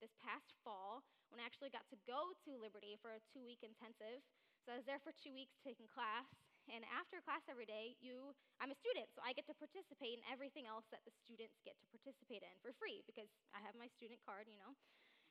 this 0.00 0.16
past 0.18 0.56
fall 0.64 1.04
when 1.30 1.38
I 1.38 1.46
actually 1.46 1.70
got 1.70 1.86
to 1.92 1.98
go 2.08 2.32
to 2.48 2.50
Liberty 2.56 2.96
for 2.98 3.14
a 3.14 3.20
two 3.30 3.44
week 3.44 3.60
intensive. 3.62 4.24
So 4.64 4.74
I 4.74 4.80
was 4.80 4.88
there 4.88 5.00
for 5.00 5.12
two 5.12 5.32
weeks 5.32 5.56
taking 5.60 5.88
class. 5.88 6.26
And 6.68 6.84
after 6.92 7.18
class 7.24 7.42
every 7.50 7.66
day, 7.66 7.98
you, 7.98 8.36
I'm 8.62 8.70
a 8.70 8.78
student, 8.78 9.10
so 9.10 9.24
I 9.24 9.34
get 9.34 9.48
to 9.50 9.56
participate 9.56 10.20
in 10.20 10.24
everything 10.30 10.70
else 10.70 10.86
that 10.94 11.02
the 11.02 11.10
students 11.24 11.58
get 11.66 11.74
to 11.82 11.86
participate 11.90 12.46
in 12.46 12.54
for 12.62 12.70
free 12.76 13.02
because 13.08 13.26
I 13.50 13.58
have 13.64 13.74
my 13.74 13.90
student 13.90 14.22
card, 14.22 14.46
you 14.46 14.60
know. 14.60 14.76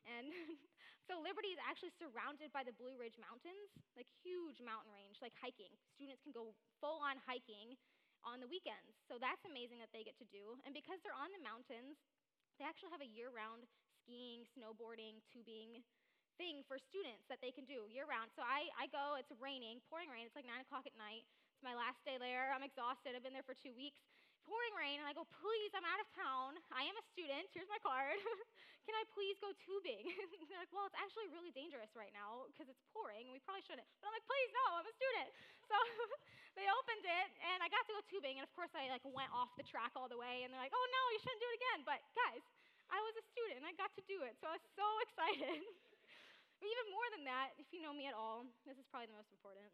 And 0.10 0.34
so 1.08 1.22
Liberty 1.22 1.54
is 1.56 1.62
actually 1.64 1.96
surrounded 1.96 2.52
by 2.52 2.66
the 2.66 2.76
Blue 2.76 2.98
Ridge 3.00 3.16
Mountains, 3.22 3.72
like 3.96 4.10
huge 4.20 4.60
mountain 4.60 4.92
range, 4.92 5.22
like 5.24 5.36
hiking. 5.38 5.72
Students 5.96 6.20
can 6.26 6.36
go 6.36 6.52
full 6.82 7.00
on 7.00 7.22
hiking 7.24 7.78
on 8.26 8.44
the 8.44 8.50
weekends. 8.50 9.00
So 9.08 9.16
that's 9.16 9.44
amazing 9.48 9.80
that 9.80 9.94
they 9.96 10.04
get 10.04 10.20
to 10.20 10.28
do. 10.28 10.60
And 10.68 10.76
because 10.76 11.00
they're 11.06 11.16
on 11.16 11.32
the 11.32 11.40
mountains, 11.40 12.04
they 12.60 12.68
actually 12.68 12.92
have 12.92 13.04
a 13.04 13.08
year 13.08 13.32
round 13.32 13.64
skiing, 14.10 14.42
snowboarding, 14.58 15.22
tubing 15.30 15.86
thing 16.42 16.66
for 16.66 16.82
students 16.82 17.30
that 17.30 17.38
they 17.46 17.54
can 17.54 17.70
do 17.70 17.86
year 17.86 18.10
round. 18.10 18.34
So 18.34 18.42
I, 18.42 18.74
I 18.74 18.90
go, 18.90 19.22
it's 19.22 19.30
raining, 19.38 19.86
pouring 19.86 20.10
rain, 20.10 20.26
it's 20.26 20.34
like 20.34 20.50
9 20.50 20.66
o'clock 20.66 20.90
at 20.90 20.98
night. 20.98 21.30
It's 21.54 21.62
my 21.62 21.78
last 21.78 22.02
day 22.10 22.18
there. 22.18 22.50
I'm 22.50 22.66
exhausted. 22.66 23.14
I've 23.14 23.22
been 23.22 23.38
there 23.38 23.46
for 23.46 23.54
two 23.54 23.76
weeks 23.78 24.02
pouring 24.50 24.74
rain, 24.74 24.98
and 24.98 25.06
I 25.06 25.14
go, 25.14 25.30
please, 25.30 25.70
I'm 25.78 25.86
out 25.86 26.02
of 26.02 26.10
town. 26.18 26.58
I 26.74 26.82
am 26.90 26.98
a 26.98 27.06
student. 27.14 27.46
Here's 27.54 27.70
my 27.70 27.78
card. 27.86 28.18
Can 28.90 28.98
I 28.98 29.06
please 29.14 29.38
go 29.38 29.54
tubing? 29.62 30.10
they're 30.50 30.58
like, 30.58 30.74
well, 30.74 30.90
it's 30.90 30.98
actually 30.98 31.30
really 31.30 31.54
dangerous 31.54 31.94
right 31.94 32.10
now 32.18 32.50
because 32.50 32.66
it's 32.66 32.82
pouring. 32.90 33.30
We 33.30 33.38
probably 33.46 33.62
shouldn't. 33.62 33.86
But 34.02 34.10
I'm 34.10 34.16
like, 34.18 34.26
please, 34.26 34.50
no, 34.50 34.82
I'm 34.82 34.90
a 34.90 34.96
student. 34.98 35.30
So 35.70 35.78
they 36.58 36.66
opened 36.66 37.06
it, 37.06 37.30
and 37.46 37.62
I 37.62 37.70
got 37.70 37.86
to 37.86 37.94
go 37.94 38.02
tubing. 38.10 38.42
And 38.42 38.44
of 38.44 38.50
course, 38.58 38.74
I 38.74 38.90
like 38.90 39.06
went 39.06 39.30
off 39.30 39.54
the 39.54 39.62
track 39.62 39.94
all 39.94 40.10
the 40.10 40.18
way, 40.18 40.42
and 40.42 40.50
they're 40.50 40.58
like, 40.58 40.74
oh 40.74 40.88
no, 40.90 41.04
you 41.14 41.22
shouldn't 41.22 41.38
do 41.38 41.46
it 41.46 41.58
again. 41.62 41.80
But 41.86 42.02
guys, 42.18 42.42
I 42.90 43.00
was 43.06 43.14
a 43.18 43.26
student, 43.30 43.62
and 43.62 43.68
I 43.70 43.74
got 43.78 43.94
to 43.98 44.04
do 44.10 44.26
it. 44.26 44.38
So 44.42 44.50
I 44.50 44.58
was 44.58 44.66
so 44.74 44.88
excited. 45.06 45.62
but 46.58 46.68
even 46.74 46.86
more 46.94 47.08
than 47.14 47.24
that, 47.30 47.54
if 47.62 47.70
you 47.70 47.82
know 47.86 47.94
me 47.94 48.10
at 48.10 48.18
all, 48.18 48.50
this 48.66 48.78
is 48.78 48.86
probably 48.90 49.10
the 49.10 49.18
most 49.18 49.30
important. 49.34 49.70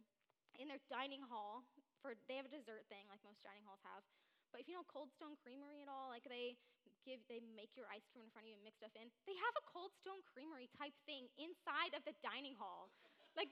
In 0.56 0.72
their 0.72 0.80
dining 0.88 1.20
hall, 1.20 1.68
for 2.00 2.16
they 2.32 2.40
have 2.40 2.48
a 2.48 2.54
dessert 2.54 2.88
thing 2.88 3.04
like 3.12 3.20
most 3.28 3.44
dining 3.44 3.68
halls 3.68 3.84
have. 3.84 4.08
But 4.56 4.64
if 4.64 4.72
you 4.72 4.80
know 4.80 4.88
Cold 4.88 5.12
Stone 5.12 5.36
Creamery 5.44 5.84
at 5.84 5.92
all, 5.92 6.08
like 6.08 6.24
they 6.24 6.56
give, 7.04 7.20
they 7.28 7.44
make 7.60 7.76
your 7.76 7.92
ice 7.92 8.08
cream 8.16 8.24
in 8.24 8.32
front 8.32 8.48
of 8.48 8.56
you 8.56 8.56
and 8.56 8.64
mix 8.64 8.80
stuff 8.80 8.96
in. 8.96 9.12
They 9.28 9.36
have 9.36 9.52
a 9.60 9.64
Cold 9.68 9.92
Stone 10.00 10.24
Creamery 10.24 10.72
type 10.80 10.96
thing 11.04 11.28
inside 11.36 11.92
of 11.92 12.08
the 12.08 12.16
dining 12.24 12.56
hall. 12.56 12.88
Like 13.36 13.52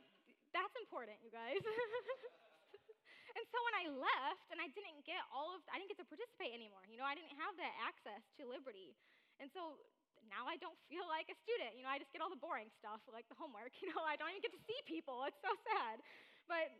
that's 0.55 0.71
important, 0.79 1.19
you 1.19 1.33
guys. 1.33 1.59
and 3.35 3.43
so 3.51 3.57
when 3.67 3.75
I 3.83 3.85
left 3.99 4.47
and 4.53 4.63
I 4.63 4.71
didn't 4.71 5.03
get 5.03 5.19
all 5.27 5.51
of, 5.51 5.59
I 5.67 5.81
didn't 5.81 5.91
get 5.91 5.99
to 5.99 6.07
participate 6.07 6.55
anymore. 6.55 6.87
You 6.87 6.95
know, 6.95 7.07
I 7.09 7.19
didn't 7.19 7.35
have 7.35 7.53
that 7.59 7.73
access 7.83 8.23
to 8.39 8.47
Liberty. 8.47 8.95
And 9.41 9.49
so 9.53 9.81
now 10.29 10.49
I 10.49 10.57
don't 10.57 10.77
feel 10.89 11.05
like 11.09 11.29
a 11.29 11.37
student. 11.45 11.77
You 11.77 11.85
know, 11.85 11.91
I 11.91 12.01
just 12.01 12.13
get 12.13 12.21
all 12.21 12.31
the 12.31 12.39
boring 12.39 12.71
stuff, 12.81 13.01
like 13.09 13.29
the 13.29 13.37
homework. 13.37 13.73
You 13.81 13.91
know, 13.91 14.03
I 14.05 14.17
don't 14.17 14.31
even 14.33 14.43
get 14.43 14.55
to 14.55 14.63
see 14.65 14.79
people. 14.85 15.25
It's 15.27 15.41
so 15.43 15.53
sad. 15.73 16.01
But 16.49 16.71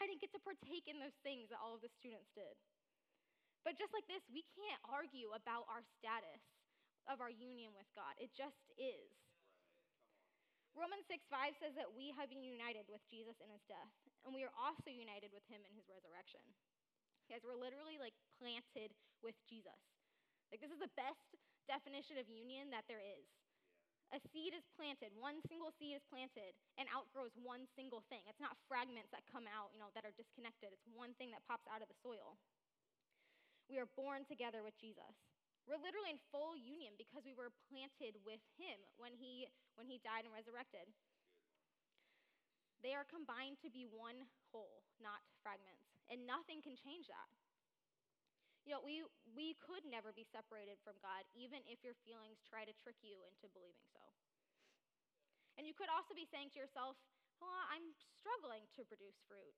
I 0.00 0.08
didn't 0.08 0.20
get 0.20 0.32
to 0.36 0.42
partake 0.42 0.90
in 0.90 0.98
those 0.98 1.16
things 1.22 1.52
that 1.52 1.60
all 1.60 1.76
of 1.76 1.82
the 1.84 1.92
students 2.00 2.28
did. 2.34 2.54
But 3.62 3.78
just 3.78 3.94
like 3.94 4.06
this, 4.10 4.22
we 4.26 4.42
can't 4.58 4.82
argue 4.90 5.30
about 5.30 5.70
our 5.70 5.86
status 5.98 6.42
of 7.06 7.22
our 7.22 7.30
union 7.30 7.70
with 7.74 7.86
God. 7.94 8.14
It 8.18 8.34
just 8.34 8.58
is. 8.74 9.10
Romans 10.72 11.04
6 11.06 11.22
5 11.28 11.60
says 11.60 11.74
that 11.76 11.92
we 11.92 12.10
have 12.16 12.32
been 12.32 12.42
united 12.42 12.88
with 12.88 13.04
Jesus 13.12 13.36
in 13.44 13.52
his 13.52 13.60
death, 13.68 13.92
and 14.24 14.32
we 14.32 14.40
are 14.40 14.54
also 14.56 14.88
united 14.88 15.28
with 15.28 15.44
him 15.52 15.60
in 15.68 15.72
his 15.76 15.84
resurrection. 15.84 16.40
Guys, 17.28 17.44
we're 17.44 17.58
literally 17.58 18.00
like 18.00 18.16
planted 18.40 18.96
with 19.20 19.36
Jesus. 19.44 19.78
Like, 20.48 20.64
this 20.64 20.72
is 20.72 20.80
the 20.80 20.90
best 20.96 21.36
definition 21.68 22.18
of 22.18 22.26
union 22.28 22.70
that 22.70 22.86
there 22.86 23.02
is. 23.02 23.26
A 24.12 24.20
seed 24.28 24.52
is 24.52 24.68
planted, 24.76 25.08
one 25.16 25.40
single 25.48 25.72
seed 25.72 25.96
is 25.96 26.04
planted 26.12 26.52
and 26.76 26.84
outgrows 26.92 27.32
one 27.40 27.64
single 27.72 28.04
thing. 28.12 28.20
It's 28.28 28.44
not 28.44 28.60
fragments 28.68 29.08
that 29.08 29.24
come 29.24 29.48
out, 29.48 29.72
you 29.72 29.80
know, 29.80 29.88
that 29.96 30.04
are 30.04 30.12
disconnected. 30.12 30.68
It's 30.68 30.84
one 30.92 31.16
thing 31.16 31.32
that 31.32 31.40
pops 31.48 31.64
out 31.64 31.80
of 31.80 31.88
the 31.88 31.96
soil. 32.04 32.36
We 33.72 33.80
are 33.80 33.88
born 33.96 34.28
together 34.28 34.60
with 34.60 34.76
Jesus. 34.76 35.16
We're 35.64 35.80
literally 35.80 36.12
in 36.12 36.20
full 36.28 36.58
union 36.58 36.92
because 37.00 37.24
we 37.24 37.32
were 37.32 37.54
planted 37.70 38.20
with 38.26 38.42
him 38.58 38.76
when 38.98 39.14
he 39.16 39.48
when 39.78 39.88
he 39.88 40.02
died 40.02 40.28
and 40.28 40.34
resurrected. 40.34 40.90
They 42.82 42.92
are 42.98 43.06
combined 43.06 43.62
to 43.62 43.70
be 43.70 43.86
one 43.86 44.26
whole, 44.50 44.82
not 44.98 45.22
fragments. 45.40 45.86
And 46.10 46.26
nothing 46.26 46.60
can 46.60 46.74
change 46.74 47.06
that. 47.06 47.30
You 48.62 48.78
know, 48.78 48.82
we, 48.82 49.02
we 49.34 49.58
could 49.58 49.82
never 49.82 50.14
be 50.14 50.22
separated 50.22 50.78
from 50.86 50.94
God, 51.02 51.26
even 51.34 51.66
if 51.66 51.82
your 51.82 51.98
feelings 52.06 52.38
try 52.46 52.62
to 52.62 52.74
trick 52.78 52.98
you 53.02 53.18
into 53.26 53.50
believing 53.50 53.86
so. 53.90 54.02
And 55.58 55.66
you 55.66 55.74
could 55.74 55.90
also 55.90 56.14
be 56.14 56.24
saying 56.30 56.54
to 56.54 56.62
yourself, 56.62 56.96
well, 57.42 57.58
I'm 57.68 57.90
struggling 57.98 58.70
to 58.78 58.86
produce 58.86 59.18
fruit. 59.26 59.52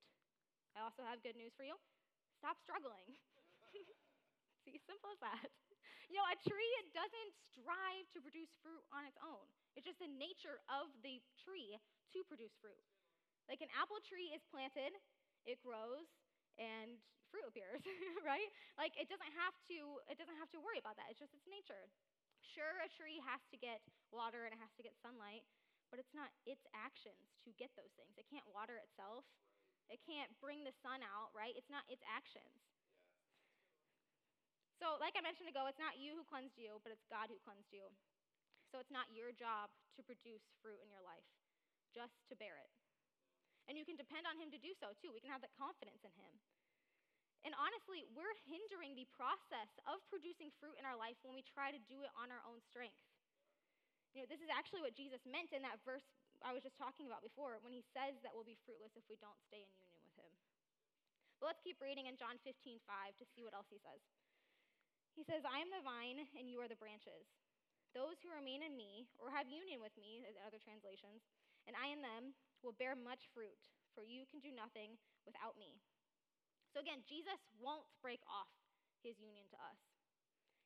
I 0.73 0.82
also 0.82 1.04
have 1.04 1.20
good 1.20 1.37
news 1.37 1.52
for 1.52 1.68
you. 1.68 1.76
Stop 2.40 2.56
struggling. 2.58 3.12
See, 4.64 4.80
simple 4.88 5.12
as 5.12 5.20
that. 5.20 5.52
You 6.08 6.20
know, 6.20 6.26
a 6.28 6.37
tree 6.40 6.73
it 6.80 6.92
doesn't 6.96 7.32
strive 7.52 8.08
to 8.16 8.25
produce 8.25 8.52
fruit 8.64 8.84
on 8.92 9.04
its 9.04 9.20
own. 9.20 9.44
It's 9.76 9.84
just 9.84 10.00
the 10.00 10.08
nature 10.08 10.61
of 10.73 10.88
the 11.04 11.20
tree 11.37 11.76
to 12.16 12.18
produce 12.25 12.56
fruit. 12.61 12.80
Like 13.49 13.61
an 13.61 13.73
apple 13.76 14.00
tree 14.00 14.32
is 14.32 14.40
planted, 14.49 14.96
it 15.44 15.61
grows, 15.61 16.08
and 16.56 16.96
fruit 17.34 17.50
appears, 17.50 17.82
right? 18.22 18.46
Like 18.78 18.94
it 18.94 19.10
doesn't 19.10 19.34
have 19.34 19.58
to 19.74 19.98
it 20.06 20.14
doesn't 20.14 20.38
have 20.38 20.54
to 20.54 20.62
worry 20.62 20.78
about 20.78 20.94
that. 21.02 21.10
It's 21.10 21.18
just 21.18 21.34
its 21.34 21.50
nature. 21.50 21.90
Sure, 22.38 22.78
a 22.78 22.88
tree 22.94 23.18
has 23.26 23.42
to 23.50 23.58
get 23.58 23.82
water 24.14 24.46
and 24.46 24.54
it 24.54 24.60
has 24.62 24.70
to 24.78 24.86
get 24.86 24.94
sunlight, 25.02 25.42
but 25.90 25.98
it's 25.98 26.14
not 26.14 26.30
its 26.46 26.62
actions 26.70 27.34
to 27.42 27.50
get 27.58 27.74
those 27.74 27.90
things. 27.98 28.14
It 28.14 28.30
can't 28.30 28.46
water 28.46 28.78
itself. 28.78 29.26
It 29.90 29.98
can't 30.06 30.30
bring 30.38 30.62
the 30.62 30.76
sun 30.80 31.02
out, 31.02 31.34
right? 31.34 31.52
It's 31.58 31.68
not 31.68 31.84
its 31.90 32.04
actions. 32.06 32.64
So, 34.80 34.96
like 35.00 35.16
I 35.16 35.22
mentioned 35.24 35.48
ago, 35.48 35.68
it's 35.68 35.80
not 35.80 36.00
you 36.00 36.16
who 36.16 36.24
cleansed 36.26 36.56
you, 36.60 36.80
but 36.82 36.92
it's 36.92 37.04
God 37.08 37.32
who 37.32 37.40
cleansed 37.40 37.72
you. 37.72 37.88
So, 38.72 38.80
it's 38.80 38.92
not 38.92 39.12
your 39.12 39.30
job 39.30 39.70
to 39.96 40.00
produce 40.02 40.44
fruit 40.60 40.80
in 40.82 40.90
your 40.90 41.04
life, 41.04 41.24
just 41.94 42.16
to 42.32 42.34
bear 42.34 42.58
it. 42.58 42.72
And 43.68 43.78
you 43.80 43.86
can 43.86 43.96
depend 43.96 44.28
on 44.28 44.36
Him 44.36 44.52
to 44.52 44.60
do 44.60 44.76
so 44.76 44.92
too. 44.98 45.14
We 45.14 45.22
can 45.24 45.32
have 45.32 45.40
that 45.40 45.56
confidence 45.56 46.04
in 46.04 46.12
Him. 46.18 46.32
And 47.44 47.52
honestly, 47.60 48.08
we're 48.16 48.32
hindering 48.48 48.96
the 48.96 49.04
process 49.12 49.68
of 49.84 50.00
producing 50.08 50.48
fruit 50.56 50.80
in 50.80 50.88
our 50.88 50.96
life 50.96 51.20
when 51.20 51.36
we 51.36 51.44
try 51.44 51.68
to 51.68 51.80
do 51.92 52.00
it 52.00 52.12
on 52.16 52.32
our 52.32 52.40
own 52.48 52.64
strength. 52.64 52.96
You 54.16 54.24
know, 54.24 54.28
this 54.32 54.40
is 54.40 54.48
actually 54.48 54.80
what 54.80 54.96
Jesus 54.96 55.20
meant 55.28 55.52
in 55.52 55.60
that 55.60 55.76
verse 55.84 56.08
I 56.44 56.52
was 56.52 56.60
just 56.60 56.76
talking 56.76 57.08
about 57.08 57.24
before 57.24 57.56
when 57.64 57.72
he 57.72 57.80
says 57.96 58.20
that 58.20 58.36
we'll 58.36 58.44
be 58.44 58.60
fruitless 58.68 58.92
if 59.00 59.08
we 59.08 59.16
don't 59.16 59.40
stay 59.48 59.64
in 59.64 59.70
union 59.80 60.04
with 60.04 60.12
him. 60.20 60.32
But 61.40 61.56
let's 61.56 61.64
keep 61.64 61.80
reading 61.80 62.04
in 62.04 62.20
John 62.20 62.36
15, 62.44 62.84
5 62.84 63.16
to 63.16 63.24
see 63.32 63.40
what 63.40 63.56
else 63.56 63.72
he 63.72 63.80
says. 63.80 64.04
He 65.16 65.24
says, 65.24 65.48
I 65.48 65.64
am 65.64 65.72
the 65.72 65.80
vine 65.80 66.20
and 66.36 66.44
you 66.44 66.60
are 66.60 66.68
the 66.68 66.76
branches. 66.76 67.24
Those 67.96 68.20
who 68.20 68.28
remain 68.28 68.60
in 68.60 68.76
me 68.76 69.08
or 69.16 69.32
have 69.32 69.48
union 69.48 69.80
with 69.80 69.94
me, 69.96 70.26
in 70.26 70.36
other 70.44 70.60
translations, 70.60 71.24
and 71.64 71.72
I 71.78 71.94
in 71.94 72.04
them 72.04 72.36
will 72.60 72.76
bear 72.76 72.98
much 72.98 73.30
fruit, 73.32 73.56
for 73.96 74.04
you 74.04 74.28
can 74.28 74.42
do 74.42 74.52
nothing 74.52 74.98
without 75.24 75.56
me. 75.56 75.78
So 76.75 76.83
again, 76.83 77.07
Jesus 77.07 77.38
won't 77.62 77.87
break 78.02 78.19
off 78.26 78.50
his 79.07 79.14
union 79.23 79.47
to 79.54 79.59
us. 79.62 79.78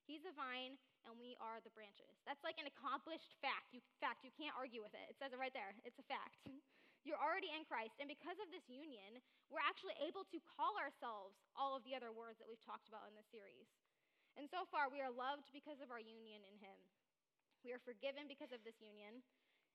He's 0.09 0.25
the 0.25 0.33
vine 0.33 0.81
and 1.05 1.21
we 1.21 1.37
are 1.37 1.61
the 1.61 1.73
branches. 1.77 2.17
That's 2.25 2.41
like 2.41 2.57
an 2.57 2.65
accomplished 2.65 3.37
fact. 3.45 3.77
You, 3.77 3.85
fact, 4.01 4.25
you 4.25 4.33
can't 4.33 4.57
argue 4.57 4.81
with 4.81 4.97
it. 4.97 5.05
It 5.13 5.21
says 5.21 5.37
it 5.37 5.39
right 5.39 5.53
there. 5.53 5.77
It's 5.85 6.01
a 6.01 6.09
fact. 6.09 6.41
You're 7.07 7.21
already 7.21 7.53
in 7.53 7.69
Christ. 7.69 8.01
And 8.01 8.09
because 8.09 8.41
of 8.41 8.49
this 8.49 8.65
union, 8.73 9.21
we're 9.53 9.63
actually 9.63 9.95
able 10.01 10.25
to 10.33 10.39
call 10.49 10.81
ourselves 10.81 11.37
all 11.53 11.77
of 11.77 11.85
the 11.85 11.93
other 11.93 12.11
words 12.11 12.41
that 12.41 12.49
we've 12.49 12.65
talked 12.65 12.89
about 12.89 13.07
in 13.07 13.15
this 13.15 13.29
series. 13.29 13.69
And 14.37 14.49
so 14.49 14.67
far, 14.69 14.89
we 14.89 15.05
are 15.05 15.13
loved 15.13 15.49
because 15.53 15.81
of 15.81 15.93
our 15.93 16.03
union 16.03 16.41
in 16.45 16.57
Him. 16.59 16.79
We 17.67 17.73
are 17.75 17.83
forgiven 17.83 18.31
because 18.31 18.55
of 18.55 18.63
this 18.63 18.79
union, 18.79 19.25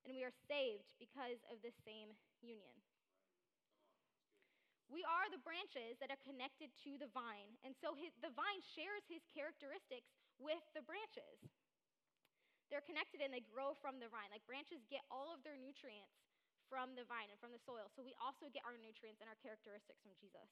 and 0.08 0.16
we 0.16 0.24
are 0.24 0.36
saved 0.48 0.94
because 1.02 1.42
of 1.52 1.60
this 1.60 1.76
same 1.84 2.16
union. 2.40 2.80
We 4.92 5.02
are 5.08 5.28
the 5.32 5.42
branches 5.42 5.98
that 6.04 6.12
are 6.12 6.22
connected 6.22 6.72
to 6.88 7.00
the 7.00 7.10
vine. 7.12 7.56
And 7.64 7.74
so 7.74 7.96
his, 7.96 8.12
the 8.20 8.34
vine 8.36 8.62
shares 8.62 9.04
his 9.08 9.24
characteristics 9.32 10.12
with 10.38 10.62
the 10.76 10.84
branches. 10.84 11.40
They're 12.72 12.84
connected 12.84 13.22
and 13.22 13.30
they 13.30 13.46
grow 13.46 13.78
from 13.78 14.02
the 14.02 14.10
vine. 14.10 14.34
Like 14.34 14.44
branches 14.50 14.84
get 14.90 15.06
all 15.14 15.30
of 15.30 15.46
their 15.46 15.58
nutrients 15.58 16.24
from 16.72 16.98
the 16.98 17.06
vine 17.06 17.30
and 17.30 17.38
from 17.38 17.54
the 17.54 17.62
soil. 17.62 17.86
So 17.94 18.02
we 18.02 18.18
also 18.18 18.50
get 18.50 18.66
our 18.66 18.80
nutrients 18.80 19.22
and 19.22 19.30
our 19.30 19.38
characteristics 19.38 20.02
from 20.02 20.18
Jesus. 20.18 20.50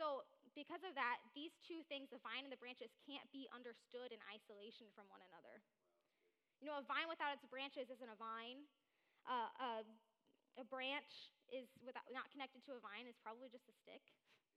So, 0.00 0.24
because 0.56 0.80
of 0.80 0.96
that, 0.96 1.20
these 1.36 1.52
two 1.60 1.84
things, 1.92 2.08
the 2.08 2.22
vine 2.24 2.48
and 2.48 2.52
the 2.52 2.56
branches, 2.56 2.88
can't 3.04 3.28
be 3.36 3.44
understood 3.52 4.08
in 4.08 4.18
isolation 4.32 4.88
from 4.96 5.04
one 5.12 5.20
another. 5.28 5.60
You 6.64 6.72
know, 6.72 6.80
a 6.80 6.84
vine 6.88 7.04
without 7.04 7.36
its 7.36 7.44
branches 7.44 7.92
isn't 7.92 8.08
a 8.08 8.16
vine. 8.16 8.64
Uh, 9.28 9.52
a, 9.60 9.70
a 10.56 10.64
branch 10.64 11.36
is 11.50 11.68
without, 11.82 12.06
not 12.10 12.30
connected 12.30 12.62
to 12.66 12.74
a 12.74 12.80
vine 12.80 13.06
is 13.06 13.18
probably 13.20 13.50
just 13.50 13.66
a 13.70 13.74
stick. 13.74 14.02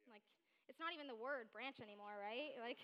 Yeah. 0.05 0.17
Like, 0.17 0.25
it's 0.71 0.79
not 0.79 0.95
even 0.95 1.11
the 1.11 1.17
word 1.17 1.51
branch 1.51 1.83
anymore, 1.83 2.15
right? 2.17 2.55
Like, 2.63 2.79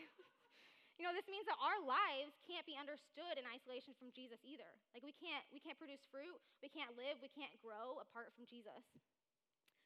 you 1.00 1.08
know, 1.08 1.16
this 1.16 1.32
means 1.32 1.48
that 1.48 1.56
our 1.64 1.80
lives 1.80 2.36
can't 2.44 2.68
be 2.68 2.76
understood 2.76 3.40
in 3.40 3.48
isolation 3.48 3.96
from 3.96 4.12
Jesus 4.12 4.44
either. 4.44 4.68
Like, 4.92 5.00
we 5.00 5.16
can't, 5.16 5.48
we 5.48 5.64
can't 5.64 5.80
produce 5.80 6.04
fruit, 6.12 6.36
we 6.60 6.68
can't 6.68 6.92
live, 7.00 7.24
we 7.24 7.32
can't 7.32 7.56
grow 7.64 8.04
apart 8.04 8.36
from 8.36 8.44
Jesus. 8.44 8.84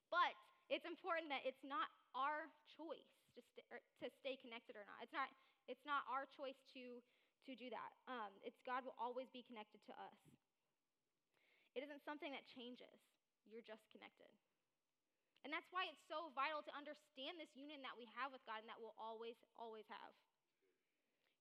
But 0.09 0.33
it's 0.73 0.89
important 0.89 1.29
that 1.29 1.45
it's 1.45 1.61
not 1.61 1.85
our 2.17 2.49
choice 2.65 3.13
to, 3.37 3.45
st- 3.45 3.69
to 4.01 4.09
stay 4.09 4.41
connected 4.41 4.73
or 4.73 4.89
not. 4.89 5.05
It's 5.05 5.13
not, 5.13 5.29
it's 5.69 5.85
not 5.85 6.01
our 6.09 6.25
choice 6.25 6.57
to, 6.73 6.97
to 7.45 7.51
do 7.53 7.69
that. 7.69 7.91
Um, 8.09 8.33
it's 8.41 8.57
God 8.65 8.81
will 8.81 8.97
always 8.97 9.29
be 9.29 9.45
connected 9.45 9.85
to 9.85 9.93
us. 9.93 10.17
It 11.77 11.85
isn't 11.85 12.01
something 12.05 12.33
that 12.33 12.45
changes. 12.49 13.12
You're 13.49 13.65
just 13.65 13.85
connected. 13.91 14.29
And 15.43 15.51
that's 15.51 15.67
why 15.75 15.83
it's 15.91 15.99
so 16.07 16.31
vital 16.31 16.63
to 16.63 16.71
understand 16.71 17.35
this 17.35 17.51
union 17.51 17.83
that 17.83 17.99
we 17.99 18.07
have 18.15 18.31
with 18.31 18.39
God 18.47 18.63
and 18.63 18.69
that 18.71 18.79
we'll 18.79 18.95
always, 18.95 19.35
always 19.59 19.83
have. 19.91 20.15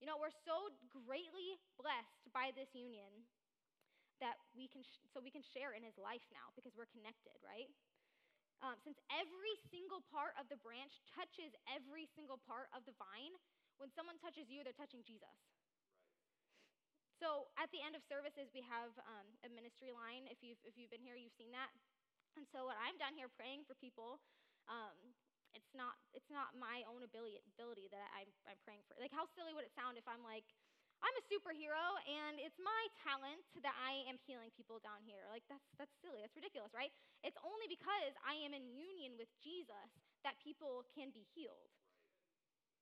You 0.02 0.10
know, 0.10 0.18
we're 0.18 0.34
so 0.42 0.74
greatly 0.90 1.54
blessed 1.78 2.26
by 2.34 2.50
this 2.58 2.74
union 2.74 3.30
that 4.18 4.34
we 4.58 4.66
can, 4.66 4.82
sh- 4.82 5.06
so 5.14 5.22
we 5.22 5.30
can 5.30 5.46
share 5.54 5.78
in 5.78 5.86
his 5.86 5.94
life 5.94 6.26
now 6.34 6.50
because 6.58 6.74
we're 6.74 6.90
connected, 6.90 7.38
right? 7.46 7.70
Um, 8.62 8.74
since 8.82 8.98
every 9.10 9.54
single 9.70 10.02
part 10.10 10.34
of 10.38 10.50
the 10.50 10.58
branch 10.58 10.98
touches 11.14 11.54
every 11.70 12.10
single 12.18 12.42
part 12.42 12.70
of 12.74 12.82
the 12.86 12.94
vine, 12.98 13.34
when 13.78 13.90
someone 13.94 14.18
touches 14.18 14.50
you, 14.50 14.66
they're 14.66 14.74
touching 14.74 15.02
Jesus. 15.06 15.34
So 17.22 17.46
at 17.54 17.70
the 17.70 17.78
end 17.78 17.94
of 17.94 18.02
services, 18.10 18.50
we 18.50 18.66
have 18.66 18.90
um, 19.06 19.30
a 19.46 19.48
ministry 19.54 19.94
line. 19.94 20.26
If 20.26 20.42
you've, 20.42 20.58
if 20.66 20.74
you've 20.74 20.90
been 20.90 21.06
here, 21.06 21.14
you've 21.14 21.38
seen 21.38 21.54
that. 21.54 21.70
And 22.34 22.42
so 22.50 22.66
when 22.66 22.74
I'm 22.82 22.98
down 22.98 23.14
here 23.14 23.30
praying 23.30 23.62
for 23.62 23.78
people, 23.78 24.18
um, 24.66 25.14
it's 25.54 25.70
not 25.76 26.00
it's 26.16 26.32
not 26.32 26.56
my 26.56 26.80
own 26.88 27.04
ability 27.04 27.38
ability 27.54 27.86
that 27.92 28.08
I'm, 28.16 28.26
I'm 28.48 28.58
praying 28.64 28.82
for. 28.88 28.96
Like 28.98 29.12
how 29.12 29.28
silly 29.36 29.52
would 29.52 29.68
it 29.68 29.74
sound 29.76 30.00
if 30.00 30.08
I'm 30.08 30.24
like, 30.24 30.48
I'm 31.04 31.12
a 31.12 31.24
superhero 31.28 31.84
and 32.08 32.40
it's 32.40 32.56
my 32.56 32.82
talent 33.04 33.44
that 33.60 33.76
I 33.76 34.00
am 34.08 34.16
healing 34.24 34.48
people 34.56 34.80
down 34.80 35.04
here. 35.04 35.28
Like 35.28 35.44
that's 35.52 35.68
that's 35.76 35.92
silly. 36.00 36.24
That's 36.24 36.34
ridiculous, 36.34 36.72
right? 36.72 36.90
It's 37.20 37.36
only 37.44 37.68
because 37.68 38.16
I 38.24 38.34
am 38.42 38.56
in 38.56 38.64
union 38.72 39.14
with 39.20 39.28
Jesus 39.44 39.92
that 40.24 40.40
people 40.40 40.88
can 40.96 41.12
be 41.12 41.28
healed. 41.36 41.70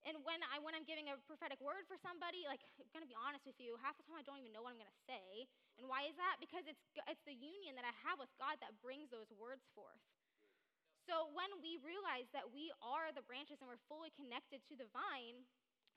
And 0.09 0.16
when 0.25 0.40
I 0.49 0.57
when 0.64 0.73
I'm 0.73 0.88
giving 0.88 1.12
a 1.12 1.21
prophetic 1.28 1.61
word 1.61 1.85
for 1.85 2.00
somebody, 2.00 2.49
like 2.49 2.64
I'm 2.80 2.88
gonna 2.97 3.11
be 3.11 3.19
honest 3.19 3.45
with 3.45 3.61
you, 3.61 3.76
half 3.85 4.00
the 4.00 4.04
time 4.09 4.16
I 4.16 4.25
don't 4.25 4.40
even 4.40 4.52
know 4.57 4.64
what 4.64 4.73
I'm 4.73 4.80
gonna 4.80 5.02
say. 5.04 5.45
And 5.76 5.85
why 5.85 6.09
is 6.09 6.16
that? 6.16 6.40
Because 6.40 6.64
it's 6.64 6.80
it's 7.04 7.25
the 7.28 7.37
union 7.37 7.76
that 7.76 7.85
I 7.85 7.92
have 8.09 8.16
with 8.16 8.33
God 8.40 8.57
that 8.64 8.73
brings 8.80 9.12
those 9.12 9.28
words 9.37 9.69
forth. 9.76 10.00
So 11.04 11.28
when 11.33 11.49
we 11.61 11.80
realize 11.80 12.28
that 12.33 12.49
we 12.49 12.71
are 12.80 13.11
the 13.12 13.25
branches 13.25 13.61
and 13.61 13.69
we're 13.69 13.83
fully 13.90 14.12
connected 14.14 14.64
to 14.71 14.75
the 14.76 14.88
vine, 14.92 15.42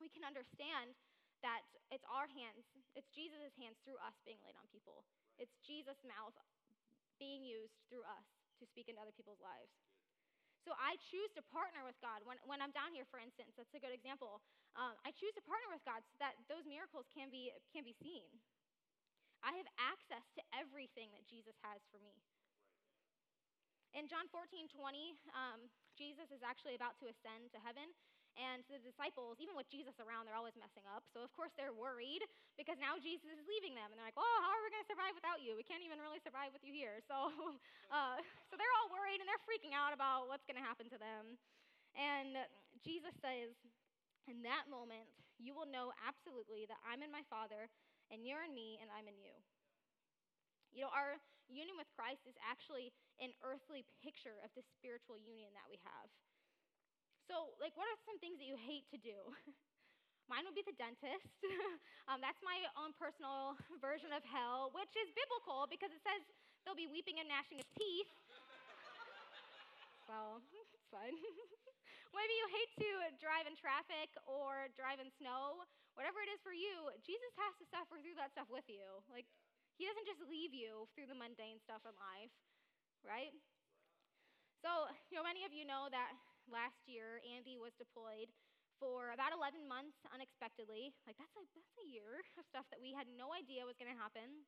we 0.02 0.10
can 0.10 0.24
understand 0.26 0.96
that 1.44 1.64
it's 1.92 2.08
our 2.08 2.26
hands, 2.32 2.64
it's 2.96 3.12
Jesus' 3.12 3.54
hands 3.60 3.78
through 3.84 4.00
us 4.00 4.16
being 4.24 4.40
laid 4.48 4.56
on 4.56 4.66
people. 4.72 5.04
It's 5.36 5.54
Jesus' 5.62 6.00
mouth 6.08 6.34
being 7.20 7.44
used 7.44 7.76
through 7.92 8.08
us 8.08 8.26
to 8.58 8.64
speak 8.66 8.88
into 8.88 9.04
other 9.04 9.14
people's 9.14 9.44
lives. 9.44 9.76
So 10.64 10.72
I 10.80 10.96
choose 11.12 11.28
to 11.36 11.44
partner 11.52 11.84
with 11.84 12.00
God. 12.00 12.24
When, 12.24 12.40
when 12.48 12.64
I'm 12.64 12.72
down 12.72 12.96
here, 12.96 13.04
for 13.12 13.20
instance, 13.20 13.52
that's 13.60 13.76
a 13.76 13.84
good 13.84 13.92
example. 13.92 14.40
Um, 14.80 14.96
I 15.04 15.12
choose 15.12 15.36
to 15.36 15.44
partner 15.44 15.68
with 15.76 15.84
God 15.84 16.00
so 16.08 16.16
that 16.24 16.40
those 16.48 16.64
miracles 16.64 17.12
can 17.12 17.28
be, 17.28 17.52
can 17.76 17.84
be 17.84 17.92
seen. 18.00 18.32
I 19.44 19.60
have 19.60 19.68
access 19.76 20.24
to 20.40 20.42
everything 20.56 21.12
that 21.12 21.28
Jesus 21.28 21.60
has 21.68 21.84
for 21.92 22.00
me. 22.00 22.16
In 23.92 24.08
John 24.08 24.26
14, 24.32 24.72
20, 24.72 25.20
um, 25.36 25.68
Jesus 26.00 26.32
is 26.32 26.42
actually 26.42 26.80
about 26.80 26.98
to 27.04 27.12
ascend 27.12 27.52
to 27.54 27.60
heaven. 27.62 27.92
And 28.34 28.66
the 28.66 28.82
disciples, 28.82 29.38
even 29.38 29.54
with 29.54 29.70
Jesus 29.70 29.94
around, 30.02 30.26
they're 30.26 30.38
always 30.38 30.58
messing 30.58 30.82
up. 30.90 31.06
So, 31.14 31.22
of 31.22 31.30
course, 31.38 31.54
they're 31.54 31.76
worried 31.76 32.26
because 32.58 32.82
now 32.82 32.98
Jesus 32.98 33.30
is 33.30 33.46
leaving 33.46 33.78
them. 33.78 33.94
And 33.94 33.96
they're 33.96 34.10
like, 34.10 34.18
oh, 34.18 34.38
how 34.42 34.50
are 34.50 34.64
we 34.66 34.74
going 34.74 34.82
to 34.82 34.90
survive 34.90 35.14
without 35.14 35.46
you? 35.46 35.54
We 35.54 35.62
can't 35.62 35.86
even 35.86 36.02
really 36.02 36.18
survive 36.26 36.50
with 36.50 36.66
you 36.66 36.74
here. 36.74 36.98
So, 37.06 37.30
uh, 37.94 38.18
so 38.50 38.58
they're 38.58 38.76
all 38.82 38.90
worried 38.90 39.22
and 39.22 39.30
they're 39.30 39.46
freaking 39.46 39.78
out 39.78 39.94
about 39.94 40.26
what's 40.26 40.46
going 40.50 40.58
to 40.58 40.66
happen 40.66 40.90
to 40.90 40.98
them. 40.98 41.38
And 41.94 42.42
Jesus 42.82 43.14
says, 43.22 43.54
in 44.26 44.42
that 44.48 44.66
moment, 44.66 45.06
you 45.38 45.54
will 45.54 45.70
know 45.70 45.94
absolutely 46.02 46.66
that 46.70 46.80
I'm 46.88 47.04
in 47.04 47.12
my 47.12 47.22
Father, 47.28 47.70
and 48.10 48.24
you're 48.24 48.46
in 48.46 48.56
me, 48.56 48.80
and 48.80 48.88
I'm 48.90 49.06
in 49.06 49.18
you. 49.20 49.36
You 50.74 50.88
know, 50.88 50.94
our 50.94 51.22
union 51.52 51.76
with 51.78 51.92
Christ 51.94 52.24
is 52.26 52.34
actually 52.42 52.96
an 53.22 53.36
earthly 53.44 53.86
picture 54.02 54.42
of 54.42 54.50
the 54.58 54.64
spiritual 54.80 55.20
union 55.22 55.52
that 55.54 55.68
we 55.70 55.78
have. 55.86 56.10
So, 57.28 57.56
like, 57.60 57.72
what 57.80 57.88
are 57.88 58.00
some 58.04 58.20
things 58.20 58.40
that 58.40 58.48
you 58.48 58.60
hate 58.60 58.84
to 58.92 59.00
do? 59.00 59.16
Mine 60.32 60.44
would 60.48 60.56
be 60.56 60.64
the 60.64 60.76
dentist. 60.76 61.28
um, 62.10 62.24
that's 62.24 62.40
my 62.44 62.56
own 62.80 62.96
personal 62.96 63.60
version 63.84 64.12
of 64.16 64.24
hell, 64.28 64.72
which 64.72 64.92
is 64.96 65.12
biblical 65.16 65.68
because 65.68 65.92
it 65.92 66.04
says 66.04 66.24
they'll 66.64 66.80
be 66.80 66.88
weeping 66.88 67.20
and 67.20 67.28
gnashing 67.28 67.60
of 67.60 67.68
teeth. 67.76 68.12
so, 70.08 70.40
it's 70.52 70.88
fun. 70.92 71.12
Maybe 72.14 72.34
you 72.38 72.48
hate 72.54 72.72
to 72.86 72.90
drive 73.18 73.50
in 73.50 73.58
traffic 73.58 74.14
or 74.30 74.70
drive 74.78 75.02
in 75.02 75.10
snow. 75.18 75.66
Whatever 75.98 76.22
it 76.22 76.30
is 76.30 76.40
for 76.46 76.54
you, 76.54 76.94
Jesus 77.02 77.34
has 77.42 77.54
to 77.58 77.66
suffer 77.74 77.98
through 77.98 78.16
that 78.22 78.30
stuff 78.32 78.48
with 78.54 78.66
you. 78.70 78.86
Like, 79.10 79.26
he 79.82 79.90
doesn't 79.90 80.06
just 80.06 80.22
leave 80.30 80.54
you 80.54 80.86
through 80.94 81.10
the 81.10 81.18
mundane 81.18 81.58
stuff 81.66 81.82
in 81.90 81.94
life, 81.98 82.34
right? 83.02 83.34
So, 84.62 84.88
you 85.10 85.18
know, 85.18 85.26
many 85.26 85.42
of 85.44 85.52
you 85.52 85.66
know 85.66 85.90
that 85.90 86.14
last 86.50 86.88
year 86.88 87.24
Andy 87.24 87.56
was 87.60 87.76
deployed 87.76 88.32
for 88.82 89.16
about 89.16 89.32
11 89.32 89.64
months 89.64 89.96
unexpectedly. 90.12 90.92
Like, 91.08 91.16
that's 91.16 91.34
a, 91.40 91.44
that's 91.56 91.80
a 91.80 91.88
year 91.88 92.24
of 92.40 92.44
stuff 92.48 92.68
that 92.74 92.82
we 92.82 92.92
had 92.92 93.08
no 93.14 93.32
idea 93.32 93.64
was 93.64 93.80
going 93.80 93.92
to 93.92 93.98
happen. 93.98 94.44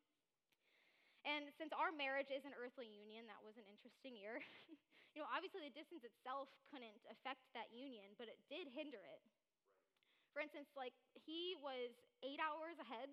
And 1.25 1.50
since 1.58 1.74
our 1.74 1.90
marriage 1.90 2.30
is 2.30 2.46
an 2.46 2.54
earthly 2.54 2.86
union, 2.86 3.25
that 3.25 3.42
was 3.42 3.58
an 3.58 3.66
interesting 3.66 4.14
year. 4.14 4.38
you 5.16 5.24
know, 5.24 5.30
obviously 5.32 5.64
the 5.66 5.74
distance 5.74 6.06
itself 6.06 6.54
couldn't 6.70 7.02
affect 7.10 7.42
that 7.58 7.74
union, 7.74 8.14
but 8.20 8.30
it 8.30 8.38
did 8.46 8.70
hinder 8.70 9.02
it. 9.02 9.24
For 10.36 10.44
instance, 10.44 10.70
like 10.75 10.94
he 11.16 11.56
was 11.64 11.96
eight 12.22 12.38
hours 12.44 12.78
ahead 12.78 13.10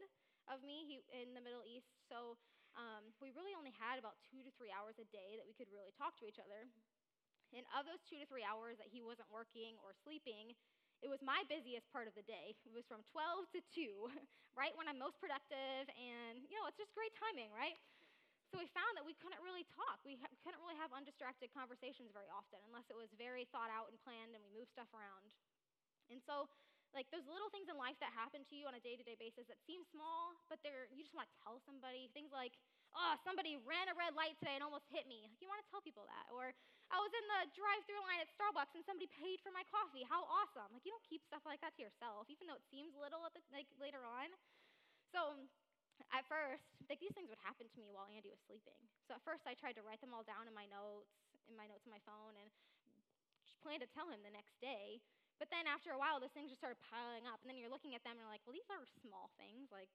of 0.50 0.60
me 0.66 0.84
he, 0.84 0.94
in 1.14 1.32
the 1.32 1.40
Middle 1.40 1.62
East, 1.62 1.88
so 2.10 2.34
um, 2.74 3.14
we 3.22 3.30
really 3.30 3.54
only 3.54 3.72
had 3.78 4.02
about 4.02 4.18
two 4.26 4.42
to 4.42 4.50
three 4.58 4.74
hours 4.74 4.98
a 4.98 5.06
day 5.14 5.38
that 5.38 5.46
we 5.46 5.54
could 5.54 5.70
really 5.70 5.94
talk 5.94 6.18
to 6.18 6.26
each 6.26 6.42
other. 6.42 6.66
And 7.52 7.68
of 7.76 7.84
those 7.84 8.00
two 8.08 8.16
to 8.16 8.26
three 8.28 8.44
hours 8.44 8.80
that 8.80 8.88
he 8.88 9.04
wasn't 9.04 9.28
working 9.28 9.76
or 9.84 9.92
sleeping, 9.92 10.56
it 11.04 11.10
was 11.10 11.20
my 11.20 11.42
busiest 11.50 11.90
part 11.92 12.06
of 12.08 12.14
the 12.16 12.24
day. 12.24 12.56
It 12.64 12.72
was 12.72 12.86
from 12.88 13.04
12 13.12 13.50
to 13.56 13.60
2, 13.74 14.08
right 14.60 14.72
when 14.78 14.88
I'm 14.88 14.96
most 14.96 15.20
productive, 15.20 15.90
and 15.92 16.40
you 16.48 16.56
know, 16.56 16.64
it's 16.70 16.78
just 16.78 16.94
great 16.96 17.12
timing, 17.18 17.50
right? 17.52 17.76
So 18.52 18.60
we 18.60 18.68
found 18.76 18.92
that 19.00 19.04
we 19.08 19.16
couldn't 19.16 19.40
really 19.40 19.64
talk. 19.72 20.04
We 20.04 20.20
ha- 20.20 20.28
couldn't 20.44 20.60
really 20.60 20.76
have 20.76 20.92
undistracted 20.92 21.48
conversations 21.56 22.12
very 22.12 22.28
often 22.28 22.60
unless 22.68 22.84
it 22.92 22.98
was 23.00 23.08
very 23.16 23.48
thought 23.48 23.72
out 23.72 23.88
and 23.88 23.96
planned 24.04 24.36
and 24.36 24.44
we 24.44 24.52
moved 24.52 24.68
stuff 24.68 24.92
around. 24.92 25.32
And 26.12 26.20
so, 26.20 26.52
like 26.92 27.08
those 27.08 27.24
little 27.24 27.48
things 27.48 27.72
in 27.72 27.80
life 27.80 27.96
that 28.04 28.12
happen 28.12 28.44
to 28.44 28.54
you 28.54 28.68
on 28.68 28.76
a 28.76 28.82
day-to-day 28.84 29.16
basis 29.16 29.48
that 29.48 29.56
seem 29.64 29.80
small, 29.88 30.36
but 30.52 30.60
they're 30.60 30.84
you 30.92 31.00
just 31.00 31.16
want 31.16 31.32
to 31.32 31.36
tell 31.40 31.64
somebody. 31.64 32.12
Things 32.12 32.28
like, 32.28 32.52
"Oh, 32.92 33.16
somebody 33.24 33.56
ran 33.56 33.88
a 33.88 33.94
red 33.96 34.14
light 34.14 34.36
today 34.38 34.56
and 34.56 34.64
almost 34.64 34.88
hit 34.92 35.08
me." 35.08 35.26
Like 35.28 35.40
you 35.40 35.48
want 35.48 35.64
to 35.64 35.68
tell 35.72 35.80
people 35.80 36.04
that. 36.06 36.28
Or, 36.32 36.52
"I 36.92 37.00
was 37.00 37.12
in 37.12 37.24
the 37.28 37.40
drive-through 37.56 38.02
line 38.04 38.20
at 38.20 38.28
Starbucks 38.32 38.76
and 38.76 38.84
somebody 38.84 39.08
paid 39.08 39.40
for 39.40 39.50
my 39.50 39.64
coffee. 39.68 40.04
How 40.04 40.24
awesome!" 40.28 40.72
Like 40.72 40.84
you 40.84 40.92
don't 40.92 41.04
keep 41.04 41.24
stuff 41.24 41.44
like 41.48 41.60
that 41.64 41.74
to 41.76 41.82
yourself, 41.82 42.28
even 42.28 42.46
though 42.46 42.58
it 42.60 42.66
seems 42.68 42.92
little 42.94 43.24
at 43.24 43.32
the, 43.32 43.42
like 43.52 43.68
later 43.80 44.04
on. 44.04 44.28
So 45.12 45.36
at 46.12 46.24
first, 46.28 46.64
like 46.88 47.00
these 47.00 47.12
things 47.12 47.28
would 47.28 47.40
happen 47.44 47.68
to 47.68 47.78
me 47.80 47.92
while 47.92 48.08
Andy 48.08 48.32
was 48.32 48.40
sleeping. 48.44 48.80
So 49.06 49.14
at 49.14 49.22
first, 49.22 49.44
I 49.46 49.54
tried 49.54 49.76
to 49.80 49.84
write 49.84 50.00
them 50.00 50.12
all 50.12 50.24
down 50.24 50.48
in 50.48 50.54
my 50.56 50.66
notes, 50.66 51.12
in 51.48 51.54
my 51.56 51.68
notes 51.68 51.84
on 51.86 51.92
my 51.92 52.02
phone, 52.04 52.36
and 52.36 52.48
planned 53.62 53.84
to 53.84 53.90
tell 53.94 54.10
him 54.10 54.20
the 54.26 54.34
next 54.34 54.58
day. 54.58 54.98
But 55.38 55.50
then 55.50 55.66
after 55.66 55.90
a 55.90 55.98
while, 55.98 56.22
those 56.22 56.34
things 56.34 56.50
just 56.50 56.62
started 56.62 56.78
piling 56.86 57.26
up, 57.26 57.42
and 57.42 57.50
then 57.50 57.58
you're 57.58 57.72
looking 57.72 57.94
at 57.94 58.02
them 58.06 58.14
and 58.14 58.22
you're 58.22 58.30
like, 58.30 58.42
well, 58.46 58.54
these 58.54 58.68
are 58.70 58.82
small 59.02 59.30
things. 59.38 59.70
Like 59.74 59.90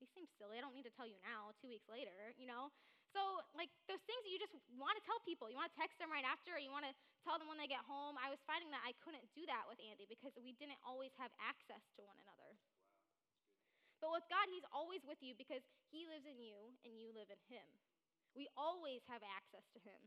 these 0.00 0.10
seem 0.16 0.26
silly. 0.40 0.56
I 0.56 0.64
don't 0.64 0.72
need 0.72 0.88
to 0.88 0.94
tell 0.96 1.04
you 1.04 1.20
now. 1.20 1.52
Two 1.60 1.68
weeks 1.68 1.86
later, 1.86 2.32
you 2.40 2.48
know. 2.48 2.72
So 3.12 3.20
like 3.52 3.68
those 3.84 4.00
things 4.08 4.22
that 4.24 4.32
you 4.32 4.40
just 4.40 4.56
want 4.74 4.96
to 4.96 5.04
tell 5.04 5.20
people. 5.28 5.52
You 5.52 5.60
want 5.60 5.68
to 5.70 5.78
text 5.78 6.00
them 6.00 6.08
right 6.08 6.24
after. 6.24 6.56
Or 6.56 6.60
you 6.60 6.72
want 6.72 6.88
to 6.88 6.94
tell 7.20 7.36
them 7.36 7.46
when 7.46 7.60
they 7.60 7.68
get 7.68 7.84
home. 7.84 8.16
I 8.16 8.32
was 8.32 8.40
finding 8.48 8.72
that 8.72 8.80
I 8.80 8.96
couldn't 9.04 9.28
do 9.36 9.44
that 9.46 9.68
with 9.68 9.76
Andy 9.84 10.08
because 10.08 10.32
we 10.40 10.56
didn't 10.56 10.80
always 10.82 11.12
have 11.20 11.30
access 11.38 11.84
to 11.94 12.00
one 12.02 12.16
another. 12.24 12.56
But 14.00 14.16
with 14.16 14.24
God, 14.32 14.48
He's 14.48 14.64
always 14.72 15.04
with 15.04 15.20
you 15.20 15.36
because 15.36 15.60
He 15.92 16.08
lives 16.08 16.24
in 16.24 16.40
you 16.40 16.72
and 16.88 16.96
you 16.96 17.12
live 17.12 17.28
in 17.28 17.40
Him. 17.52 17.68
We 18.32 18.48
always 18.56 19.04
have 19.12 19.20
access 19.20 19.68
to 19.76 19.78
Him. 19.84 20.00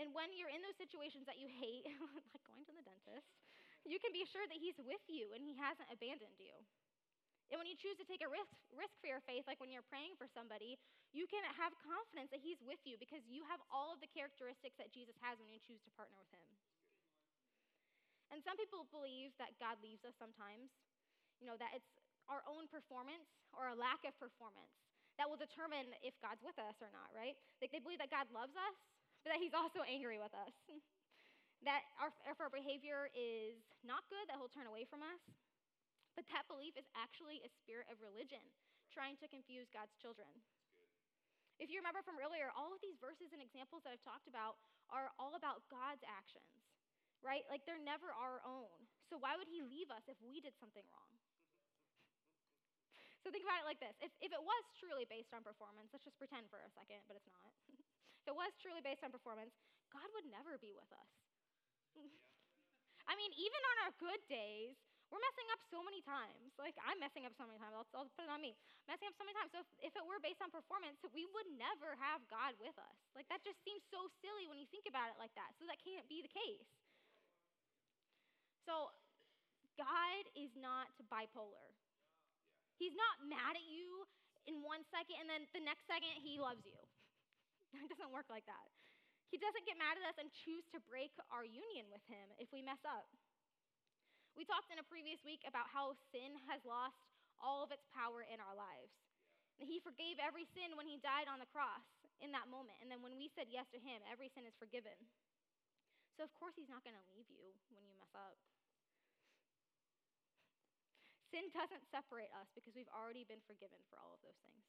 And 0.00 0.12
when 0.12 0.32
you're 0.32 0.52
in 0.52 0.60
those 0.60 0.76
situations 0.76 1.24
that 1.28 1.40
you 1.40 1.48
hate, 1.48 1.84
like 2.32 2.44
going 2.48 2.64
to 2.64 2.72
the 2.72 2.84
dentist, 2.84 3.28
you 3.84 4.00
can 4.00 4.12
be 4.12 4.24
sure 4.24 4.44
that 4.48 4.56
He's 4.56 4.76
with 4.80 5.04
you 5.08 5.36
and 5.36 5.44
He 5.44 5.56
hasn't 5.60 5.88
abandoned 5.92 6.40
you. 6.40 6.56
And 7.50 7.62
when 7.62 7.70
you 7.70 7.78
choose 7.78 7.94
to 8.02 8.06
take 8.06 8.26
a 8.26 8.30
risk, 8.30 8.50
risk 8.74 8.94
for 8.98 9.06
your 9.06 9.22
faith, 9.22 9.46
like 9.46 9.62
when 9.62 9.70
you're 9.70 9.86
praying 9.86 10.18
for 10.18 10.26
somebody, 10.26 10.74
you 11.14 11.30
can 11.30 11.46
have 11.54 11.70
confidence 11.78 12.34
that 12.34 12.42
He's 12.42 12.58
with 12.66 12.82
you 12.82 12.98
because 12.98 13.22
you 13.30 13.46
have 13.46 13.62
all 13.70 13.94
of 13.94 14.02
the 14.02 14.10
characteristics 14.10 14.74
that 14.82 14.90
Jesus 14.90 15.14
has 15.22 15.38
when 15.38 15.46
you 15.46 15.62
choose 15.62 15.78
to 15.86 15.90
partner 15.94 16.18
with 16.18 16.30
Him. 16.34 16.42
And 18.34 18.42
some 18.42 18.58
people 18.58 18.90
believe 18.90 19.30
that 19.38 19.54
God 19.62 19.78
leaves 19.78 20.02
us 20.02 20.18
sometimes, 20.18 20.74
you 21.38 21.46
know, 21.46 21.54
that 21.62 21.70
it's 21.70 21.86
our 22.26 22.42
own 22.50 22.66
performance 22.66 23.30
or 23.54 23.70
a 23.70 23.76
lack 23.78 24.02
of 24.02 24.18
performance 24.18 24.74
that 25.16 25.30
will 25.30 25.38
determine 25.38 25.94
if 26.02 26.18
God's 26.18 26.42
with 26.42 26.58
us 26.58 26.76
or 26.82 26.90
not, 26.90 27.08
right? 27.14 27.38
Like 27.62 27.70
they 27.70 27.80
believe 27.80 28.02
that 28.02 28.10
God 28.10 28.26
loves 28.34 28.58
us, 28.58 28.76
but 29.22 29.32
that 29.32 29.40
He's 29.40 29.54
also 29.54 29.86
angry 29.86 30.18
with 30.18 30.34
us. 30.34 30.54
that 31.68 31.86
our, 32.02 32.12
if 32.28 32.36
our 32.42 32.52
behavior 32.52 33.08
is 33.16 33.56
not 33.86 34.04
good, 34.12 34.26
that 34.28 34.36
He'll 34.36 34.52
turn 34.52 34.68
away 34.68 34.84
from 34.84 35.00
us. 35.06 35.22
But 36.16 36.24
that 36.32 36.48
belief 36.48 36.74
is 36.80 36.88
actually 36.96 37.44
a 37.44 37.52
spirit 37.60 37.86
of 37.92 38.00
religion 38.00 38.42
trying 38.88 39.20
to 39.20 39.28
confuse 39.28 39.68
God's 39.68 39.92
children. 40.00 40.28
If 41.60 41.68
you 41.68 41.80
remember 41.80 42.00
from 42.04 42.16
earlier, 42.20 42.52
all 42.52 42.72
of 42.72 42.80
these 42.80 42.96
verses 42.96 43.32
and 43.32 43.40
examples 43.40 43.84
that 43.84 43.92
I've 43.92 44.04
talked 44.04 44.28
about 44.28 44.56
are 44.88 45.12
all 45.20 45.36
about 45.36 45.64
God's 45.68 46.04
actions, 46.04 46.64
right? 47.20 47.44
Like 47.48 47.64
they're 47.64 47.80
never 47.80 48.12
our 48.12 48.40
own. 48.44 48.76
So 49.08 49.16
why 49.20 49.36
would 49.36 49.48
He 49.48 49.64
leave 49.64 49.88
us 49.92 50.04
if 50.08 50.16
we 50.24 50.40
did 50.40 50.56
something 50.56 50.84
wrong? 50.92 51.12
So 53.24 53.34
think 53.34 53.42
about 53.42 53.58
it 53.58 53.66
like 53.66 53.82
this 53.82 53.96
if, 53.98 54.12
if 54.22 54.30
it 54.30 54.38
was 54.38 54.62
truly 54.78 55.02
based 55.08 55.34
on 55.34 55.42
performance, 55.42 55.90
let's 55.90 56.06
just 56.06 56.20
pretend 56.20 56.46
for 56.46 56.62
a 56.62 56.70
second, 56.70 57.02
but 57.10 57.18
it's 57.18 57.26
not. 57.26 57.50
if 58.22 58.26
it 58.30 58.36
was 58.36 58.54
truly 58.62 58.84
based 58.84 59.02
on 59.02 59.10
performance, 59.10 59.50
God 59.90 60.06
would 60.14 60.28
never 60.30 60.60
be 60.62 60.70
with 60.70 60.88
us. 60.94 61.10
I 63.10 63.18
mean, 63.18 63.34
even 63.34 63.60
on 63.74 63.76
our 63.88 63.92
good 63.98 64.22
days, 64.30 64.78
we're 65.10 65.22
messing 65.22 65.48
up 65.54 65.60
so 65.70 65.80
many 65.86 66.02
times. 66.02 66.50
Like, 66.58 66.74
I'm 66.82 66.98
messing 66.98 67.22
up 67.22 67.34
so 67.38 67.46
many 67.46 67.62
times. 67.62 67.74
I'll, 67.78 67.86
I'll 67.94 68.10
put 68.18 68.26
it 68.26 68.32
on 68.32 68.42
me. 68.42 68.58
Messing 68.90 69.06
up 69.06 69.14
so 69.14 69.22
many 69.22 69.38
times. 69.38 69.54
So, 69.54 69.62
if, 69.62 69.92
if 69.92 69.94
it 69.94 70.04
were 70.04 70.18
based 70.18 70.42
on 70.42 70.50
performance, 70.50 70.98
we 71.14 71.24
would 71.30 71.48
never 71.54 71.94
have 72.02 72.26
God 72.26 72.58
with 72.58 72.74
us. 72.74 72.98
Like, 73.14 73.30
that 73.30 73.42
just 73.46 73.62
seems 73.62 73.86
so 73.88 74.10
silly 74.18 74.50
when 74.50 74.58
you 74.58 74.66
think 74.68 74.90
about 74.90 75.10
it 75.10 75.16
like 75.22 75.34
that. 75.38 75.54
So, 75.58 75.64
that 75.70 75.78
can't 75.82 76.06
be 76.10 76.26
the 76.26 76.32
case. 76.32 76.66
So, 78.66 78.90
God 79.78 80.24
is 80.34 80.50
not 80.58 80.90
bipolar. 81.06 81.70
He's 82.80 82.96
not 82.96 83.24
mad 83.24 83.56
at 83.56 83.66
you 83.68 84.04
in 84.48 84.62
one 84.62 84.84
second 84.88 85.18
and 85.20 85.28
then 85.28 85.42
the 85.52 85.62
next 85.64 85.84
second 85.90 86.12
he 86.22 86.40
loves 86.40 86.64
you. 86.64 86.78
It 87.76 87.92
doesn't 87.92 88.14
work 88.14 88.30
like 88.32 88.46
that. 88.48 88.66
He 89.28 89.36
doesn't 89.36 89.66
get 89.66 89.76
mad 89.76 89.98
at 89.98 90.04
us 90.06 90.16
and 90.22 90.30
choose 90.32 90.64
to 90.72 90.78
break 90.86 91.12
our 91.34 91.44
union 91.44 91.90
with 91.90 92.00
him 92.06 92.30
if 92.38 92.48
we 92.54 92.62
mess 92.62 92.80
up. 92.86 93.10
We 94.36 94.44
talked 94.44 94.68
in 94.68 94.76
a 94.76 94.84
previous 94.84 95.24
week 95.24 95.40
about 95.48 95.72
how 95.72 95.96
sin 96.12 96.36
has 96.52 96.60
lost 96.68 97.00
all 97.40 97.64
of 97.64 97.72
its 97.72 97.88
power 97.88 98.20
in 98.20 98.36
our 98.36 98.52
lives. 98.52 98.92
He 99.56 99.80
forgave 99.80 100.20
every 100.20 100.44
sin 100.52 100.76
when 100.76 100.84
he 100.84 101.00
died 101.00 101.32
on 101.32 101.40
the 101.40 101.48
cross 101.48 101.84
in 102.20 102.28
that 102.36 102.52
moment. 102.52 102.76
And 102.84 102.92
then 102.92 103.00
when 103.00 103.16
we 103.16 103.32
said 103.32 103.48
yes 103.48 103.64
to 103.72 103.80
him, 103.80 104.04
every 104.04 104.28
sin 104.28 104.44
is 104.44 104.52
forgiven. 104.60 104.92
So, 106.16 106.24
of 106.24 106.32
course, 106.36 106.52
he's 106.52 106.68
not 106.68 106.84
going 106.84 106.96
to 106.96 107.06
leave 107.12 107.28
you 107.32 107.56
when 107.72 107.84
you 107.88 107.96
mess 107.96 108.12
up. 108.12 108.36
Sin 111.32 111.48
doesn't 111.56 111.84
separate 111.88 112.32
us 112.36 112.48
because 112.52 112.76
we've 112.76 112.92
already 112.92 113.24
been 113.24 113.40
forgiven 113.48 113.80
for 113.88 113.96
all 113.96 114.12
of 114.12 114.20
those 114.20 114.36
things. 114.44 114.64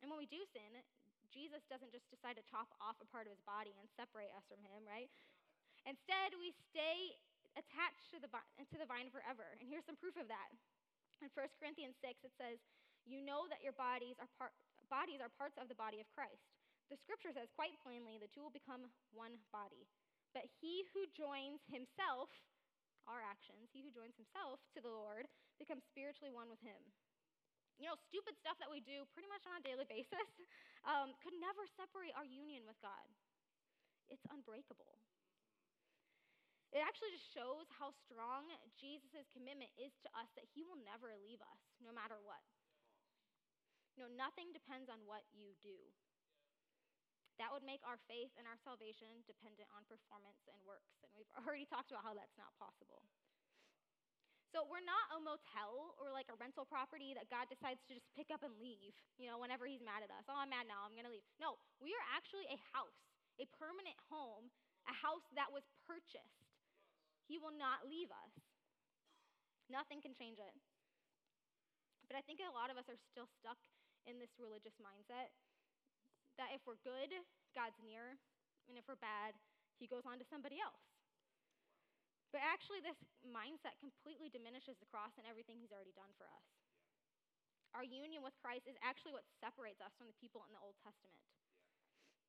And 0.00 0.08
when 0.08 0.20
we 0.20 0.28
do 0.28 0.40
sin, 0.52 0.80
Jesus 1.32 1.64
doesn't 1.68 1.92
just 1.92 2.08
decide 2.12 2.36
to 2.36 2.44
chop 2.44 2.72
off 2.80 3.00
a 3.00 3.08
part 3.08 3.28
of 3.28 3.32
his 3.32 3.40
body 3.44 3.72
and 3.76 3.88
separate 3.96 4.32
us 4.36 4.44
from 4.48 4.60
him, 4.64 4.84
right? 4.84 5.08
Instead, 5.88 6.36
we 6.36 6.52
stay 6.72 7.16
attached 7.54 8.10
to 8.14 8.18
the, 8.18 8.30
to 8.30 8.76
the 8.78 8.88
vine 8.88 9.10
forever. 9.10 9.54
And 9.58 9.66
here's 9.66 9.86
some 9.86 9.98
proof 9.98 10.14
of 10.18 10.26
that. 10.30 10.50
In 11.22 11.30
1 11.32 11.58
Corinthians 11.62 11.96
6, 12.02 12.26
it 12.26 12.34
says, 12.36 12.58
You 13.06 13.22
know 13.22 13.46
that 13.48 13.62
your 13.62 13.74
bodies 13.74 14.18
are, 14.18 14.30
part, 14.36 14.52
bodies 14.90 15.22
are 15.22 15.30
parts 15.30 15.56
of 15.56 15.70
the 15.70 15.78
body 15.78 16.02
of 16.02 16.08
Christ. 16.10 16.42
the 16.92 17.00
scripture 17.00 17.32
says 17.32 17.48
quite 17.56 17.74
plainly 17.80 18.20
the 18.20 18.28
two 18.28 18.44
will 18.44 18.52
become 18.52 18.92
one 19.14 19.40
body. 19.54 19.88
But 20.34 20.50
he 20.60 20.82
who 20.90 21.06
joins 21.14 21.62
himself, 21.70 22.28
our 23.06 23.22
actions, 23.22 23.70
he 23.70 23.86
who 23.86 23.94
joins 23.94 24.18
himself 24.18 24.58
to 24.74 24.82
the 24.82 24.90
Lord 24.90 25.30
becomes 25.56 25.86
spiritually 25.86 26.34
one 26.34 26.50
with 26.50 26.60
him. 26.60 26.80
You 27.78 27.90
know, 27.90 27.98
stupid 28.10 28.34
stuff 28.38 28.58
that 28.58 28.70
we 28.70 28.82
do 28.82 29.06
pretty 29.14 29.30
much 29.30 29.46
on 29.46 29.58
a 29.58 29.62
daily 29.62 29.86
basis 29.94 30.28
um, 30.82 31.14
could 31.22 31.34
never 31.38 31.62
separate 31.78 32.14
our 32.18 32.26
union 32.26 32.66
with 32.66 32.78
God. 32.82 33.06
It's 34.10 34.26
unbreakable. 34.28 34.98
It 36.74 36.82
actually 36.82 37.14
just 37.14 37.30
shows 37.30 37.70
how 37.78 37.94
strong 38.02 38.50
Jesus' 38.74 39.30
commitment 39.30 39.70
is 39.78 39.94
to 40.02 40.10
us 40.18 40.26
that 40.34 40.50
he 40.50 40.66
will 40.66 40.82
never 40.82 41.14
leave 41.22 41.38
us, 41.38 41.62
no 41.78 41.94
matter 41.94 42.18
what. 42.18 42.42
You 43.94 44.02
know, 44.02 44.10
nothing 44.18 44.50
depends 44.50 44.90
on 44.90 45.06
what 45.06 45.22
you 45.30 45.54
do. 45.62 45.78
That 47.38 47.54
would 47.54 47.62
make 47.62 47.82
our 47.86 47.98
faith 48.10 48.34
and 48.34 48.46
our 48.50 48.58
salvation 48.58 49.22
dependent 49.26 49.70
on 49.70 49.86
performance 49.86 50.42
and 50.50 50.58
works. 50.66 50.98
And 51.06 51.14
we've 51.14 51.30
already 51.38 51.66
talked 51.66 51.94
about 51.94 52.02
how 52.02 52.14
that's 52.14 52.34
not 52.34 52.50
possible. 52.58 53.06
So 54.50 54.62
we're 54.70 54.86
not 54.86 55.10
a 55.14 55.18
motel 55.18 55.98
or 55.98 56.14
like 56.14 56.30
a 56.30 56.38
rental 56.38 56.62
property 56.62 57.10
that 57.18 57.26
God 57.26 57.50
decides 57.50 57.82
to 57.90 57.98
just 57.98 58.06
pick 58.14 58.30
up 58.30 58.46
and 58.46 58.54
leave, 58.62 58.94
you 59.18 59.26
know, 59.26 59.38
whenever 59.42 59.66
he's 59.66 59.82
mad 59.82 60.06
at 60.06 60.14
us. 60.14 60.26
Oh, 60.30 60.38
I'm 60.38 60.50
mad 60.50 60.70
now, 60.70 60.86
I'm 60.86 60.94
going 60.94 61.06
to 61.06 61.10
leave. 61.10 61.26
No, 61.42 61.58
we 61.82 61.90
are 61.90 62.06
actually 62.14 62.46
a 62.50 62.58
house, 62.70 62.98
a 63.42 63.50
permanent 63.58 63.98
home, 64.06 64.54
a 64.86 64.94
house 64.94 65.26
that 65.34 65.50
was 65.50 65.66
purchased. 65.82 66.43
He 67.24 67.40
will 67.40 67.54
not 67.54 67.88
leave 67.88 68.12
us. 68.12 68.32
Nothing 69.72 70.04
can 70.04 70.12
change 70.12 70.36
it. 70.36 70.54
But 72.04 72.20
I 72.20 72.22
think 72.24 72.44
a 72.44 72.52
lot 72.52 72.68
of 72.68 72.76
us 72.76 72.84
are 72.92 73.00
still 73.10 73.28
stuck 73.40 73.58
in 74.04 74.20
this 74.20 74.36
religious 74.36 74.76
mindset 74.76 75.32
that 76.36 76.52
if 76.52 76.60
we're 76.68 76.80
good, 76.84 77.14
God's 77.56 77.78
near, 77.80 78.20
and 78.68 78.76
if 78.76 78.84
we're 78.84 79.00
bad, 79.00 79.32
He 79.80 79.88
goes 79.88 80.04
on 80.04 80.20
to 80.20 80.26
somebody 80.28 80.60
else. 80.60 80.84
But 82.34 82.42
actually, 82.42 82.82
this 82.82 82.98
mindset 83.22 83.78
completely 83.78 84.26
diminishes 84.28 84.74
the 84.82 84.90
cross 84.90 85.14
and 85.16 85.24
everything 85.24 85.62
He's 85.62 85.72
already 85.72 85.94
done 85.94 86.10
for 86.18 86.26
us. 86.26 86.44
Our 87.72 87.86
union 87.86 88.22
with 88.22 88.34
Christ 88.38 88.66
is 88.70 88.78
actually 88.82 89.14
what 89.14 89.26
separates 89.42 89.82
us 89.82 89.94
from 89.98 90.10
the 90.10 90.18
people 90.18 90.42
in 90.46 90.52
the 90.54 90.62
Old 90.62 90.78
Testament. 90.82 91.22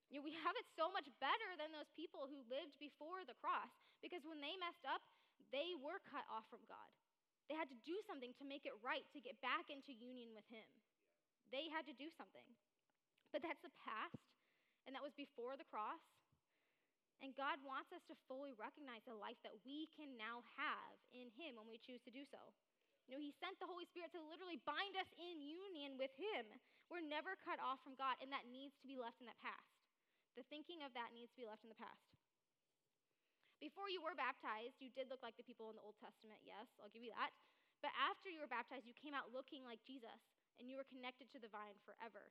You 0.10 0.22
know, 0.22 0.26
we 0.26 0.38
have 0.46 0.54
it 0.58 0.66
so 0.78 0.94
much 0.94 1.10
better 1.18 1.58
than 1.58 1.74
those 1.74 1.90
people 1.98 2.30
who 2.30 2.46
lived 2.46 2.78
before 2.78 3.26
the 3.26 3.38
cross 3.42 3.74
because 4.06 4.22
when 4.22 4.38
they 4.38 4.54
messed 4.62 4.86
up, 4.86 5.02
they 5.50 5.74
were 5.82 5.98
cut 6.06 6.30
off 6.30 6.46
from 6.54 6.62
God. 6.70 6.90
They 7.50 7.58
had 7.58 7.70
to 7.74 7.80
do 7.82 7.98
something 8.06 8.38
to 8.38 8.46
make 8.46 8.70
it 8.70 8.78
right, 8.86 9.06
to 9.18 9.20
get 9.22 9.42
back 9.42 9.74
into 9.74 9.90
union 9.98 10.30
with 10.38 10.46
Him. 10.46 10.66
They 11.50 11.66
had 11.74 11.90
to 11.90 11.96
do 11.98 12.14
something. 12.14 12.46
But 13.34 13.42
that's 13.42 13.66
the 13.66 13.74
past, 13.82 14.22
and 14.86 14.94
that 14.94 15.02
was 15.02 15.18
before 15.18 15.58
the 15.58 15.66
cross. 15.66 16.02
And 17.26 17.34
God 17.34 17.58
wants 17.66 17.90
us 17.90 18.06
to 18.12 18.24
fully 18.30 18.54
recognize 18.54 19.02
the 19.10 19.18
life 19.18 19.42
that 19.42 19.58
we 19.66 19.90
can 19.98 20.14
now 20.14 20.46
have 20.54 20.96
in 21.10 21.34
Him 21.34 21.58
when 21.58 21.66
we 21.66 21.82
choose 21.82 22.02
to 22.06 22.14
do 22.14 22.22
so. 22.30 22.42
You 23.10 23.18
know, 23.18 23.22
He 23.22 23.34
sent 23.42 23.58
the 23.58 23.70
Holy 23.70 23.90
Spirit 23.90 24.14
to 24.14 24.22
literally 24.22 24.62
bind 24.66 24.94
us 24.98 25.10
in 25.18 25.42
union 25.42 25.98
with 25.98 26.14
Him. 26.18 26.46
We're 26.90 27.06
never 27.06 27.38
cut 27.42 27.58
off 27.58 27.82
from 27.82 27.98
God, 27.98 28.22
and 28.22 28.30
that 28.30 28.50
needs 28.50 28.78
to 28.82 28.90
be 28.90 28.98
left 28.98 29.18
in 29.18 29.30
that 29.30 29.42
past. 29.42 29.74
The 30.34 30.46
thinking 30.50 30.82
of 30.86 30.94
that 30.94 31.14
needs 31.14 31.34
to 31.34 31.40
be 31.42 31.50
left 31.50 31.66
in 31.66 31.72
the 31.74 31.78
past. 31.80 32.15
Before 33.66 33.90
you 33.90 33.98
were 33.98 34.14
baptized, 34.14 34.78
you 34.78 34.94
did 34.94 35.10
look 35.10 35.26
like 35.26 35.34
the 35.42 35.48
people 35.48 35.74
in 35.74 35.76
the 35.82 35.82
Old 35.82 35.98
Testament, 35.98 36.38
yes, 36.46 36.70
I'll 36.78 36.94
give 36.94 37.02
you 37.02 37.10
that. 37.18 37.34
But 37.82 37.90
after 37.98 38.30
you 38.30 38.38
were 38.38 38.46
baptized, 38.46 38.86
you 38.86 38.94
came 38.94 39.18
out 39.18 39.34
looking 39.34 39.66
like 39.66 39.82
Jesus, 39.82 40.22
and 40.62 40.70
you 40.70 40.78
were 40.78 40.86
connected 40.86 41.34
to 41.34 41.42
the 41.42 41.50
vine 41.50 41.74
forever. 41.82 42.30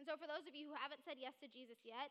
And 0.00 0.08
so, 0.08 0.16
for 0.16 0.24
those 0.24 0.48
of 0.48 0.56
you 0.56 0.72
who 0.72 0.76
haven't 0.78 1.04
said 1.04 1.20
yes 1.20 1.36
to 1.44 1.52
Jesus 1.52 1.76
yet, 1.84 2.08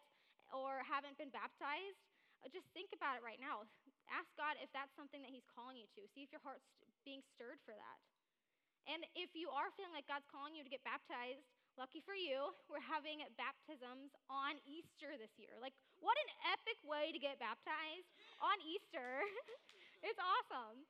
or 0.54 0.86
haven't 0.86 1.18
been 1.18 1.34
baptized, 1.34 2.06
uh, 2.46 2.50
just 2.54 2.70
think 2.78 2.94
about 2.94 3.18
it 3.18 3.26
right 3.26 3.42
now. 3.42 3.66
Ask 4.06 4.30
God 4.38 4.54
if 4.62 4.70
that's 4.70 4.94
something 4.94 5.26
that 5.26 5.34
He's 5.34 5.50
calling 5.50 5.82
you 5.82 5.90
to. 5.98 6.06
See 6.14 6.22
if 6.22 6.30
your 6.30 6.46
heart's 6.46 6.70
being 7.02 7.26
stirred 7.34 7.58
for 7.66 7.74
that. 7.74 7.98
And 8.86 9.02
if 9.18 9.34
you 9.34 9.50
are 9.50 9.74
feeling 9.74 9.98
like 9.98 10.06
God's 10.06 10.30
calling 10.30 10.54
you 10.54 10.62
to 10.62 10.70
get 10.70 10.86
baptized, 10.86 11.50
Lucky 11.78 12.02
for 12.02 12.18
you, 12.18 12.58
we're 12.74 12.82
having 12.82 13.22
baptisms 13.38 14.10
on 14.34 14.58
Easter 14.66 15.14
this 15.14 15.30
year. 15.38 15.62
Like, 15.62 15.78
what 16.00 16.16
an 16.28 16.32
epic 16.54 16.78
way 16.86 17.10
to 17.12 17.20
get 17.20 17.42
baptized 17.42 18.10
on 18.40 18.56
Easter! 18.64 19.24
it's 20.08 20.20
awesome. 20.22 20.86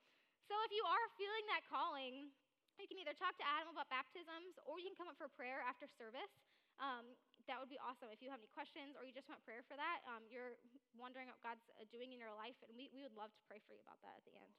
So, 0.47 0.55
if 0.63 0.71
you 0.71 0.83
are 0.87 1.05
feeling 1.19 1.45
that 1.51 1.67
calling, 1.67 2.31
you 2.79 2.87
can 2.87 3.01
either 3.01 3.17
talk 3.17 3.35
to 3.41 3.45
Adam 3.45 3.73
about 3.73 3.89
baptisms 3.91 4.55
or 4.63 4.79
you 4.79 4.87
can 4.93 4.97
come 4.97 5.09
up 5.11 5.17
for 5.19 5.27
prayer 5.33 5.65
after 5.65 5.89
service. 5.97 6.31
Um, 6.77 7.17
that 7.49 7.57
would 7.57 7.71
be 7.71 7.79
awesome. 7.81 8.13
If 8.13 8.21
you 8.21 8.29
have 8.29 8.43
any 8.43 8.51
questions 8.53 8.93
or 8.93 9.07
you 9.07 9.15
just 9.15 9.25
want 9.31 9.41
prayer 9.47 9.65
for 9.65 9.73
that, 9.79 10.03
um, 10.05 10.21
you're 10.29 10.59
wondering 10.93 11.31
what 11.31 11.41
God's 11.41 11.63
uh, 11.79 11.87
doing 11.89 12.13
in 12.13 12.19
your 12.21 12.35
life, 12.35 12.59
and 12.67 12.75
we, 12.77 12.91
we 12.93 13.01
would 13.01 13.15
love 13.17 13.33
to 13.33 13.41
pray 13.49 13.63
for 13.65 13.73
you 13.73 13.81
about 13.81 13.97
that 14.05 14.19
at 14.19 14.25
the 14.27 14.35
end. 14.35 14.53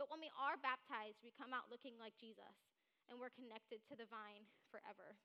But 0.00 0.10
when 0.10 0.22
we 0.22 0.30
are 0.38 0.54
baptized, 0.58 1.20
we 1.26 1.34
come 1.34 1.50
out 1.50 1.66
looking 1.68 1.98
like 1.98 2.14
Jesus 2.22 2.54
and 3.10 3.18
we're 3.18 3.34
connected 3.34 3.82
to 3.90 3.98
the 3.98 4.06
vine 4.06 4.46
forever. 4.70 5.18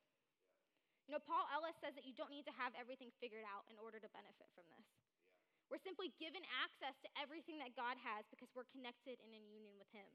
You 1.07 1.15
know, 1.15 1.23
Paul 1.23 1.43
Ellis 1.51 1.75
says 1.83 1.93
that 1.99 2.07
you 2.07 2.15
don't 2.15 2.31
need 2.31 2.47
to 2.47 2.55
have 2.55 2.71
everything 2.79 3.11
figured 3.19 3.43
out 3.43 3.67
in 3.67 3.75
order 3.75 3.99
to 3.99 4.09
benefit 4.15 4.47
from 4.55 4.63
this. 4.71 4.87
We're 5.67 5.81
simply 5.81 6.13
given 6.21 6.43
access 6.63 6.95
to 7.03 7.09
everything 7.19 7.59
that 7.59 7.75
God 7.75 7.99
has 7.99 8.23
because 8.31 8.51
we're 8.55 8.67
connected 8.71 9.19
and 9.19 9.31
in 9.35 9.43
union 9.51 9.75
with 9.75 9.89
Him. 9.91 10.07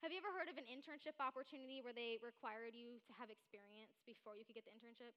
Have 0.00 0.08
you 0.08 0.20
ever 0.24 0.32
heard 0.32 0.48
of 0.48 0.56
an 0.56 0.64
internship 0.64 1.20
opportunity 1.20 1.84
where 1.84 1.92
they 1.92 2.16
required 2.24 2.72
you 2.72 2.96
to 3.04 3.12
have 3.20 3.28
experience 3.28 4.00
before 4.08 4.32
you 4.32 4.48
could 4.48 4.56
get 4.56 4.64
the 4.64 4.72
internship? 4.72 5.12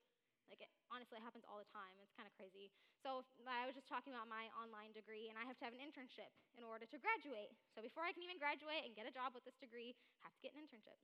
Like, 0.51 0.59
it 0.59 0.67
honestly 0.91 1.15
it 1.15 1.23
happens 1.23 1.47
all 1.47 1.55
the 1.55 1.69
time. 1.71 1.95
It's 2.03 2.11
kind 2.19 2.27
of 2.27 2.35
crazy. 2.35 2.67
So, 2.99 3.23
I 3.47 3.63
was 3.63 3.79
just 3.79 3.87
talking 3.87 4.11
about 4.11 4.27
my 4.27 4.51
online 4.59 4.91
degree, 4.91 5.31
and 5.31 5.39
I 5.39 5.47
have 5.47 5.55
to 5.63 5.65
have 5.69 5.71
an 5.71 5.79
internship 5.79 6.35
in 6.59 6.67
order 6.67 6.83
to 6.83 6.97
graduate. 6.99 7.55
So, 7.71 7.79
before 7.79 8.03
I 8.03 8.11
can 8.11 8.27
even 8.27 8.35
graduate 8.35 8.83
and 8.83 8.91
get 8.91 9.07
a 9.07 9.13
job 9.15 9.31
with 9.31 9.47
this 9.47 9.55
degree, 9.63 9.95
I 10.19 10.27
have 10.27 10.35
to 10.35 10.43
get 10.43 10.51
an 10.51 10.59
internship. 10.59 10.99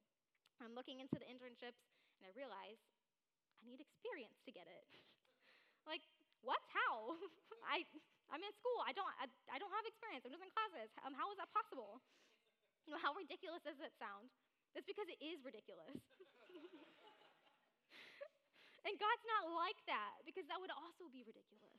I'm 0.59 0.75
looking 0.75 0.99
into 0.99 1.15
the 1.15 1.27
internships, 1.31 1.79
and 2.19 2.27
I 2.27 2.32
realize 2.36 2.79
I 3.60 3.67
need 3.67 3.79
experience 3.79 4.43
to 4.43 4.51
get 4.51 4.67
it. 4.67 4.86
like, 5.89 6.03
what? 6.43 6.60
How? 6.75 7.15
I, 7.73 7.88
I'm 8.27 8.43
in 8.43 8.53
school. 8.60 8.79
I 8.84 8.91
don't, 8.91 9.08
I, 9.17 9.32
I 9.49 9.58
don't 9.58 9.71
have 9.71 9.88
experience. 9.88 10.27
I'm 10.27 10.36
just 10.36 10.43
in 10.43 10.51
classes. 10.51 10.91
Um, 11.08 11.15
how 11.15 11.32
is 11.32 11.39
that 11.39 11.49
possible? 11.55 12.03
You 12.88 12.97
know, 12.97 13.05
how 13.05 13.13
ridiculous 13.13 13.62
does 13.62 13.77
it 13.86 13.93
sound? 14.01 14.34
That's 14.73 14.88
because 14.89 15.05
it 15.13 15.21
is 15.21 15.38
ridiculous. 15.45 15.93
And 18.88 18.95
God's 18.97 19.25
not 19.27 19.53
like 19.53 19.77
that 19.86 20.23
because 20.25 20.47
that 20.49 20.58
would 20.58 20.73
also 20.73 21.12
be 21.12 21.21
ridiculous. 21.21 21.77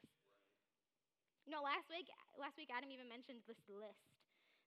You 1.48 1.50
know, 1.50 1.64
last 1.64 1.90
week, 1.90 2.06
last 2.38 2.54
week 2.60 2.70
Adam 2.70 2.92
even 2.92 3.10
mentioned 3.10 3.42
this 3.48 3.58
list 3.66 4.14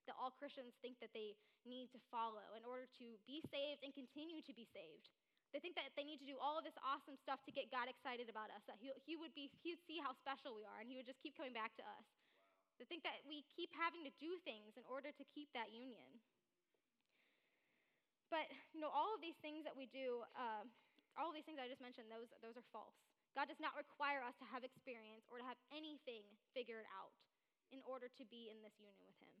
that 0.04 0.18
all 0.20 0.34
Christians 0.36 0.76
think 0.84 1.00
that 1.00 1.14
they 1.16 1.32
need 1.64 1.88
to 1.96 2.00
follow 2.12 2.44
in 2.52 2.66
order 2.68 2.84
to 3.00 3.16
be 3.24 3.40
saved 3.48 3.80
and 3.80 3.96
continue 3.96 4.44
to 4.44 4.52
be 4.52 4.68
saved. 4.68 5.08
They 5.54 5.62
think 5.62 5.78
that 5.78 5.94
they 5.94 6.02
need 6.02 6.18
to 6.18 6.26
do 6.26 6.34
all 6.42 6.58
of 6.58 6.66
this 6.66 6.74
awesome 6.82 7.14
stuff 7.14 7.38
to 7.46 7.54
get 7.54 7.70
God 7.70 7.86
excited 7.86 8.26
about 8.26 8.50
us, 8.50 8.66
that 8.66 8.82
he, 8.82 8.90
he 9.06 9.14
would 9.14 9.30
be, 9.38 9.54
he'd 9.62 9.78
see 9.86 10.02
how 10.02 10.10
special 10.18 10.50
we 10.50 10.66
are, 10.66 10.82
and 10.82 10.90
he 10.90 10.98
would 10.98 11.06
just 11.06 11.22
keep 11.22 11.38
coming 11.38 11.54
back 11.54 11.70
to 11.78 11.86
us. 11.86 12.02
Wow. 12.02 12.82
They 12.82 12.90
think 12.90 13.06
that 13.06 13.22
we 13.22 13.46
keep 13.54 13.70
having 13.78 14.02
to 14.02 14.10
do 14.18 14.34
things 14.42 14.74
in 14.74 14.82
order 14.90 15.14
to 15.14 15.24
keep 15.30 15.46
that 15.54 15.70
union. 15.70 16.18
But, 18.34 18.50
you 18.74 18.82
know, 18.82 18.90
all 18.90 19.14
of 19.14 19.22
these 19.22 19.38
things 19.46 19.62
that 19.62 19.78
we 19.78 19.86
do, 19.86 20.26
uh, 20.34 20.66
all 21.14 21.30
of 21.30 21.38
these 21.38 21.46
things 21.46 21.62
I 21.62 21.70
just 21.70 21.78
mentioned, 21.78 22.10
those, 22.10 22.34
those 22.42 22.58
are 22.58 22.66
false. 22.74 22.98
God 23.38 23.46
does 23.46 23.62
not 23.62 23.78
require 23.78 24.26
us 24.26 24.34
to 24.42 24.46
have 24.50 24.66
experience 24.66 25.22
or 25.30 25.38
to 25.38 25.46
have 25.46 25.58
anything 25.70 26.26
figured 26.50 26.82
out 26.90 27.14
in 27.70 27.78
order 27.86 28.10
to 28.10 28.24
be 28.26 28.50
in 28.50 28.58
this 28.58 28.74
union 28.82 29.06
with 29.06 29.18
Him, 29.22 29.38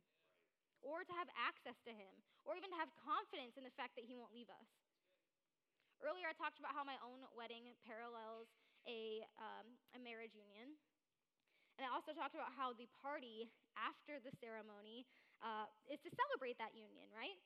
or 0.78 1.02
to 1.02 1.14
have 1.14 1.26
access 1.34 1.78
to 1.86 1.90
Him, 1.90 2.22
or 2.46 2.54
even 2.54 2.70
to 2.70 2.78
have 2.78 2.90
confidence 3.02 3.58
in 3.58 3.66
the 3.66 3.74
fact 3.74 3.98
that 3.98 4.06
He 4.06 4.14
won't 4.14 4.34
leave 4.34 4.50
us. 4.50 4.83
Earlier, 6.04 6.28
I 6.28 6.36
talked 6.36 6.60
about 6.60 6.76
how 6.76 6.84
my 6.84 7.00
own 7.00 7.24
wedding 7.32 7.72
parallels 7.80 8.52
a, 8.84 9.24
um, 9.40 9.64
a 9.96 10.00
marriage 10.04 10.36
union. 10.36 10.76
And 11.80 11.82
I 11.82 11.90
also 11.90 12.12
talked 12.12 12.36
about 12.36 12.52
how 12.52 12.76
the 12.76 12.84
party 13.00 13.48
after 13.74 14.20
the 14.20 14.30
ceremony 14.36 15.08
uh, 15.40 15.64
is 15.88 15.98
to 16.04 16.12
celebrate 16.12 16.60
that 16.60 16.76
union, 16.76 17.08
right? 17.16 17.40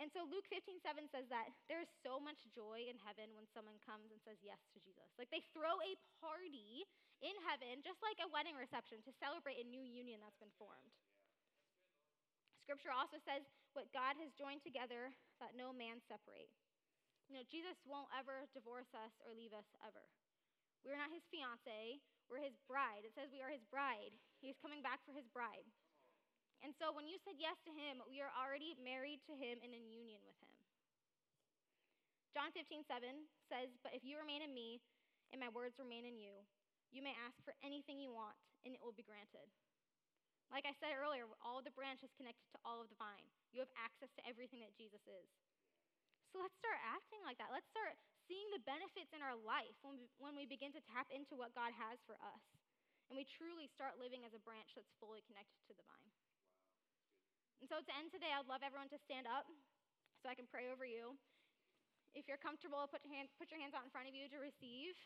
And 0.00 0.08
so 0.08 0.24
Luke 0.24 0.48
15, 0.48 0.80
7 0.80 1.04
says 1.12 1.28
that 1.28 1.52
there's 1.68 1.86
so 2.00 2.16
much 2.16 2.40
joy 2.56 2.88
in 2.88 2.96
heaven 3.04 3.28
when 3.36 3.44
someone 3.52 3.76
comes 3.84 4.08
and 4.08 4.18
says 4.24 4.40
yes 4.40 4.58
to 4.72 4.80
Jesus. 4.80 5.12
Like 5.20 5.28
they 5.28 5.44
throw 5.52 5.76
a 5.84 5.92
party 6.16 6.88
in 7.20 7.36
heaven, 7.44 7.84
just 7.84 8.00
like 8.00 8.18
a 8.24 8.32
wedding 8.32 8.56
reception, 8.56 9.04
to 9.04 9.12
celebrate 9.20 9.60
a 9.60 9.68
new 9.68 9.84
union 9.84 10.24
that's 10.24 10.40
been 10.40 10.50
formed. 10.56 10.96
Scripture 12.64 12.90
also 12.90 13.20
says, 13.22 13.44
what 13.76 13.92
God 13.92 14.16
has 14.16 14.32
joined 14.32 14.64
together, 14.64 15.12
let 15.38 15.54
no 15.54 15.70
man 15.76 16.00
separate. 16.08 16.50
You 17.32 17.40
know, 17.40 17.48
Jesus 17.48 17.80
won't 17.88 18.12
ever 18.12 18.44
divorce 18.52 18.92
us 18.92 19.16
or 19.24 19.32
leave 19.32 19.56
us 19.56 19.64
ever. 19.80 20.04
We're 20.84 21.00
not 21.00 21.08
his 21.08 21.24
fiance, 21.32 21.96
we're 22.28 22.44
his 22.44 22.52
bride. 22.68 23.08
It 23.08 23.16
says 23.16 23.32
we 23.32 23.40
are 23.40 23.48
his 23.48 23.64
bride. 23.72 24.12
He's 24.44 24.60
coming 24.60 24.84
back 24.84 25.00
for 25.08 25.16
his 25.16 25.24
bride. 25.32 25.64
And 26.60 26.76
so 26.76 26.92
when 26.92 27.08
you 27.08 27.16
said 27.24 27.40
yes 27.40 27.56
to 27.64 27.72
him, 27.72 28.04
we 28.04 28.20
are 28.20 28.28
already 28.36 28.76
married 28.84 29.24
to 29.24 29.32
him 29.32 29.64
and 29.64 29.72
in 29.72 29.88
union 29.88 30.20
with 30.28 30.36
him. 30.44 30.52
John 32.36 32.52
15, 32.52 32.84
7 32.84 33.00
says, 33.48 33.72
But 33.80 33.96
if 33.96 34.04
you 34.04 34.20
remain 34.20 34.44
in 34.44 34.52
me 34.52 34.84
and 35.32 35.40
my 35.40 35.48
words 35.48 35.80
remain 35.80 36.04
in 36.04 36.20
you, 36.20 36.36
you 36.92 37.00
may 37.00 37.16
ask 37.16 37.40
for 37.48 37.56
anything 37.64 37.96
you 37.96 38.12
want 38.12 38.36
and 38.68 38.76
it 38.76 38.84
will 38.84 38.92
be 38.92 39.08
granted. 39.08 39.48
Like 40.52 40.68
I 40.68 40.76
said 40.76 40.92
earlier, 41.00 41.24
all 41.40 41.64
the 41.64 41.72
branches 41.72 42.12
connected 42.12 42.44
to 42.52 42.60
all 42.60 42.84
of 42.84 42.92
the 42.92 43.00
vine. 43.00 43.24
You 43.56 43.64
have 43.64 43.72
access 43.80 44.12
to 44.20 44.22
everything 44.28 44.60
that 44.60 44.76
Jesus 44.76 45.00
is. 45.08 45.32
So 46.32 46.40
let's 46.40 46.56
start 46.56 46.80
acting 46.80 47.20
like 47.28 47.36
that. 47.36 47.52
Let's 47.52 47.68
start 47.68 47.92
seeing 48.24 48.48
the 48.56 48.64
benefits 48.64 49.12
in 49.12 49.20
our 49.20 49.36
life 49.36 49.76
when 49.84 50.00
we, 50.00 50.08
when 50.16 50.32
we 50.32 50.48
begin 50.48 50.72
to 50.72 50.80
tap 50.88 51.04
into 51.12 51.36
what 51.36 51.52
God 51.52 51.76
has 51.76 52.00
for 52.08 52.16
us. 52.24 52.40
And 53.12 53.20
we 53.20 53.28
truly 53.28 53.68
start 53.68 54.00
living 54.00 54.24
as 54.24 54.32
a 54.32 54.40
branch 54.40 54.72
that's 54.72 54.88
fully 54.96 55.20
connected 55.28 55.60
to 55.68 55.76
the 55.76 55.84
vine. 55.84 56.12
And 57.60 57.68
so 57.68 57.84
to 57.84 57.92
end 58.00 58.08
today, 58.08 58.32
I'd 58.32 58.48
love 58.48 58.64
everyone 58.64 58.88
to 58.96 58.98
stand 59.04 59.28
up 59.28 59.44
so 60.24 60.32
I 60.32 60.34
can 60.34 60.48
pray 60.48 60.72
over 60.72 60.88
you. 60.88 61.20
If 62.16 62.24
you're 62.24 62.40
comfortable, 62.40 62.88
put 62.88 63.04
your, 63.04 63.12
hand, 63.12 63.28
put 63.36 63.52
your 63.52 63.60
hands 63.60 63.76
out 63.76 63.84
in 63.84 63.92
front 63.92 64.08
of 64.08 64.16
you 64.16 64.32
to 64.32 64.40
receive. 64.40 64.96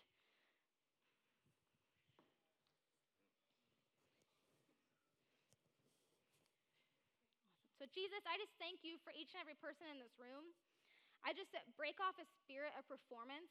So, 7.83 7.91
Jesus, 7.91 8.23
I 8.23 8.39
just 8.39 8.55
thank 8.63 8.87
you 8.87 9.03
for 9.03 9.11
each 9.11 9.35
and 9.35 9.43
every 9.43 9.59
person 9.59 9.91
in 9.91 9.99
this 9.99 10.15
room. 10.15 10.55
I 11.25 11.33
just 11.33 11.53
break 11.79 11.97
off 12.03 12.19
a 12.19 12.27
spirit 12.43 12.75
of 12.77 12.85
performance, 12.89 13.51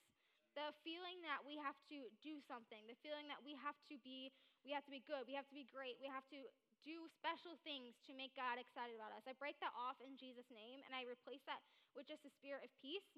the 0.56 0.72
feeling 0.86 1.20
that 1.28 1.44
we 1.44 1.60
have 1.60 1.76
to 1.92 2.08
do 2.24 2.40
something, 2.46 2.88
the 2.88 3.00
feeling 3.04 3.28
that 3.28 3.44
we 3.44 3.56
have 3.60 3.76
to 3.92 4.00
be, 4.06 4.32
we 4.64 4.72
have 4.72 4.88
to 4.88 4.94
be 4.94 5.04
good, 5.04 5.28
we 5.28 5.36
have 5.36 5.48
to 5.52 5.58
be 5.58 5.68
great, 5.68 6.00
we 6.00 6.08
have 6.08 6.26
to 6.32 6.40
do 6.86 7.10
special 7.12 7.58
things 7.66 7.98
to 8.06 8.14
make 8.14 8.32
God 8.38 8.62
excited 8.62 8.94
about 8.94 9.12
us. 9.12 9.26
I 9.26 9.34
break 9.36 9.58
that 9.60 9.74
off 9.74 9.98
in 10.00 10.16
Jesus' 10.16 10.48
name, 10.54 10.86
and 10.86 10.94
I 10.94 11.04
replace 11.04 11.42
that 11.50 11.60
with 11.98 12.06
just 12.06 12.24
a 12.24 12.32
spirit 12.32 12.62
of 12.62 12.72
peace 12.78 13.10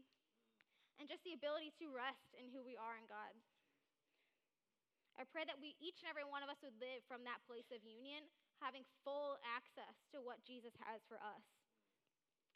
and 0.98 1.06
just 1.06 1.22
the 1.28 1.36
ability 1.36 1.76
to 1.78 1.94
rest 1.94 2.34
in 2.40 2.50
who 2.50 2.64
we 2.64 2.80
are 2.80 2.98
in 2.98 3.06
God. 3.06 3.36
I 5.18 5.26
pray 5.26 5.50
that 5.50 5.58
we, 5.58 5.74
each 5.82 6.00
and 6.06 6.10
every 6.10 6.26
one 6.26 6.46
of 6.46 6.50
us, 6.50 6.62
would 6.62 6.78
live 6.78 7.02
from 7.10 7.26
that 7.26 7.42
place 7.50 7.68
of 7.74 7.82
union 7.82 8.22
having 8.62 8.86
full 9.02 9.38
access 9.42 9.98
to 10.14 10.22
what 10.22 10.46
Jesus 10.46 10.74
has 10.86 11.02
for 11.10 11.18
us. 11.22 11.57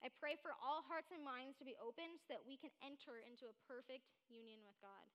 I 0.01 0.09
pray 0.17 0.33
for 0.41 0.57
all 0.57 0.81
hearts 0.81 1.13
and 1.13 1.21
minds 1.21 1.53
to 1.61 1.65
be 1.65 1.77
open 1.77 2.17
so 2.25 2.33
that 2.33 2.41
we 2.41 2.57
can 2.57 2.73
enter 2.81 3.21
into 3.21 3.45
a 3.45 3.55
perfect 3.69 4.09
union 4.33 4.65
with 4.65 4.73
God. 4.81 5.05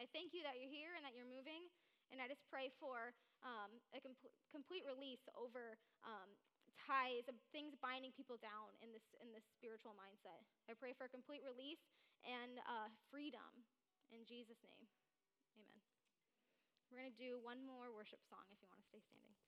I 0.00 0.08
thank 0.16 0.32
you 0.32 0.40
that 0.48 0.56
you're 0.56 0.72
here 0.72 0.96
and 0.96 1.04
that 1.04 1.12
you're 1.12 1.28
moving, 1.28 1.68
and 2.08 2.16
I 2.22 2.30
just 2.30 2.40
pray 2.48 2.72
for 2.80 3.12
um, 3.44 3.68
a 3.92 4.00
com- 4.00 4.16
complete 4.48 4.86
release 4.88 5.20
over 5.36 5.76
um, 6.08 6.32
ties, 6.80 7.28
of 7.28 7.36
things 7.52 7.76
binding 7.84 8.14
people 8.16 8.40
down 8.40 8.72
in 8.80 8.94
this, 8.96 9.04
in 9.20 9.28
this 9.34 9.44
spiritual 9.58 9.92
mindset. 9.92 10.40
I 10.70 10.78
pray 10.78 10.96
for 10.96 11.04
a 11.04 11.12
complete 11.12 11.44
release 11.44 11.82
and 12.24 12.62
uh, 12.64 12.88
freedom 13.12 13.66
in 14.08 14.24
Jesus' 14.24 14.60
name. 14.64 14.88
Amen. 15.52 15.78
We're 16.88 17.04
going 17.04 17.12
to 17.12 17.20
do 17.20 17.36
one 17.44 17.60
more 17.60 17.92
worship 17.92 18.24
song 18.24 18.48
if 18.48 18.56
you 18.64 18.68
want 18.72 18.80
to 18.80 18.88
stay 18.88 19.04
standing. 19.04 19.47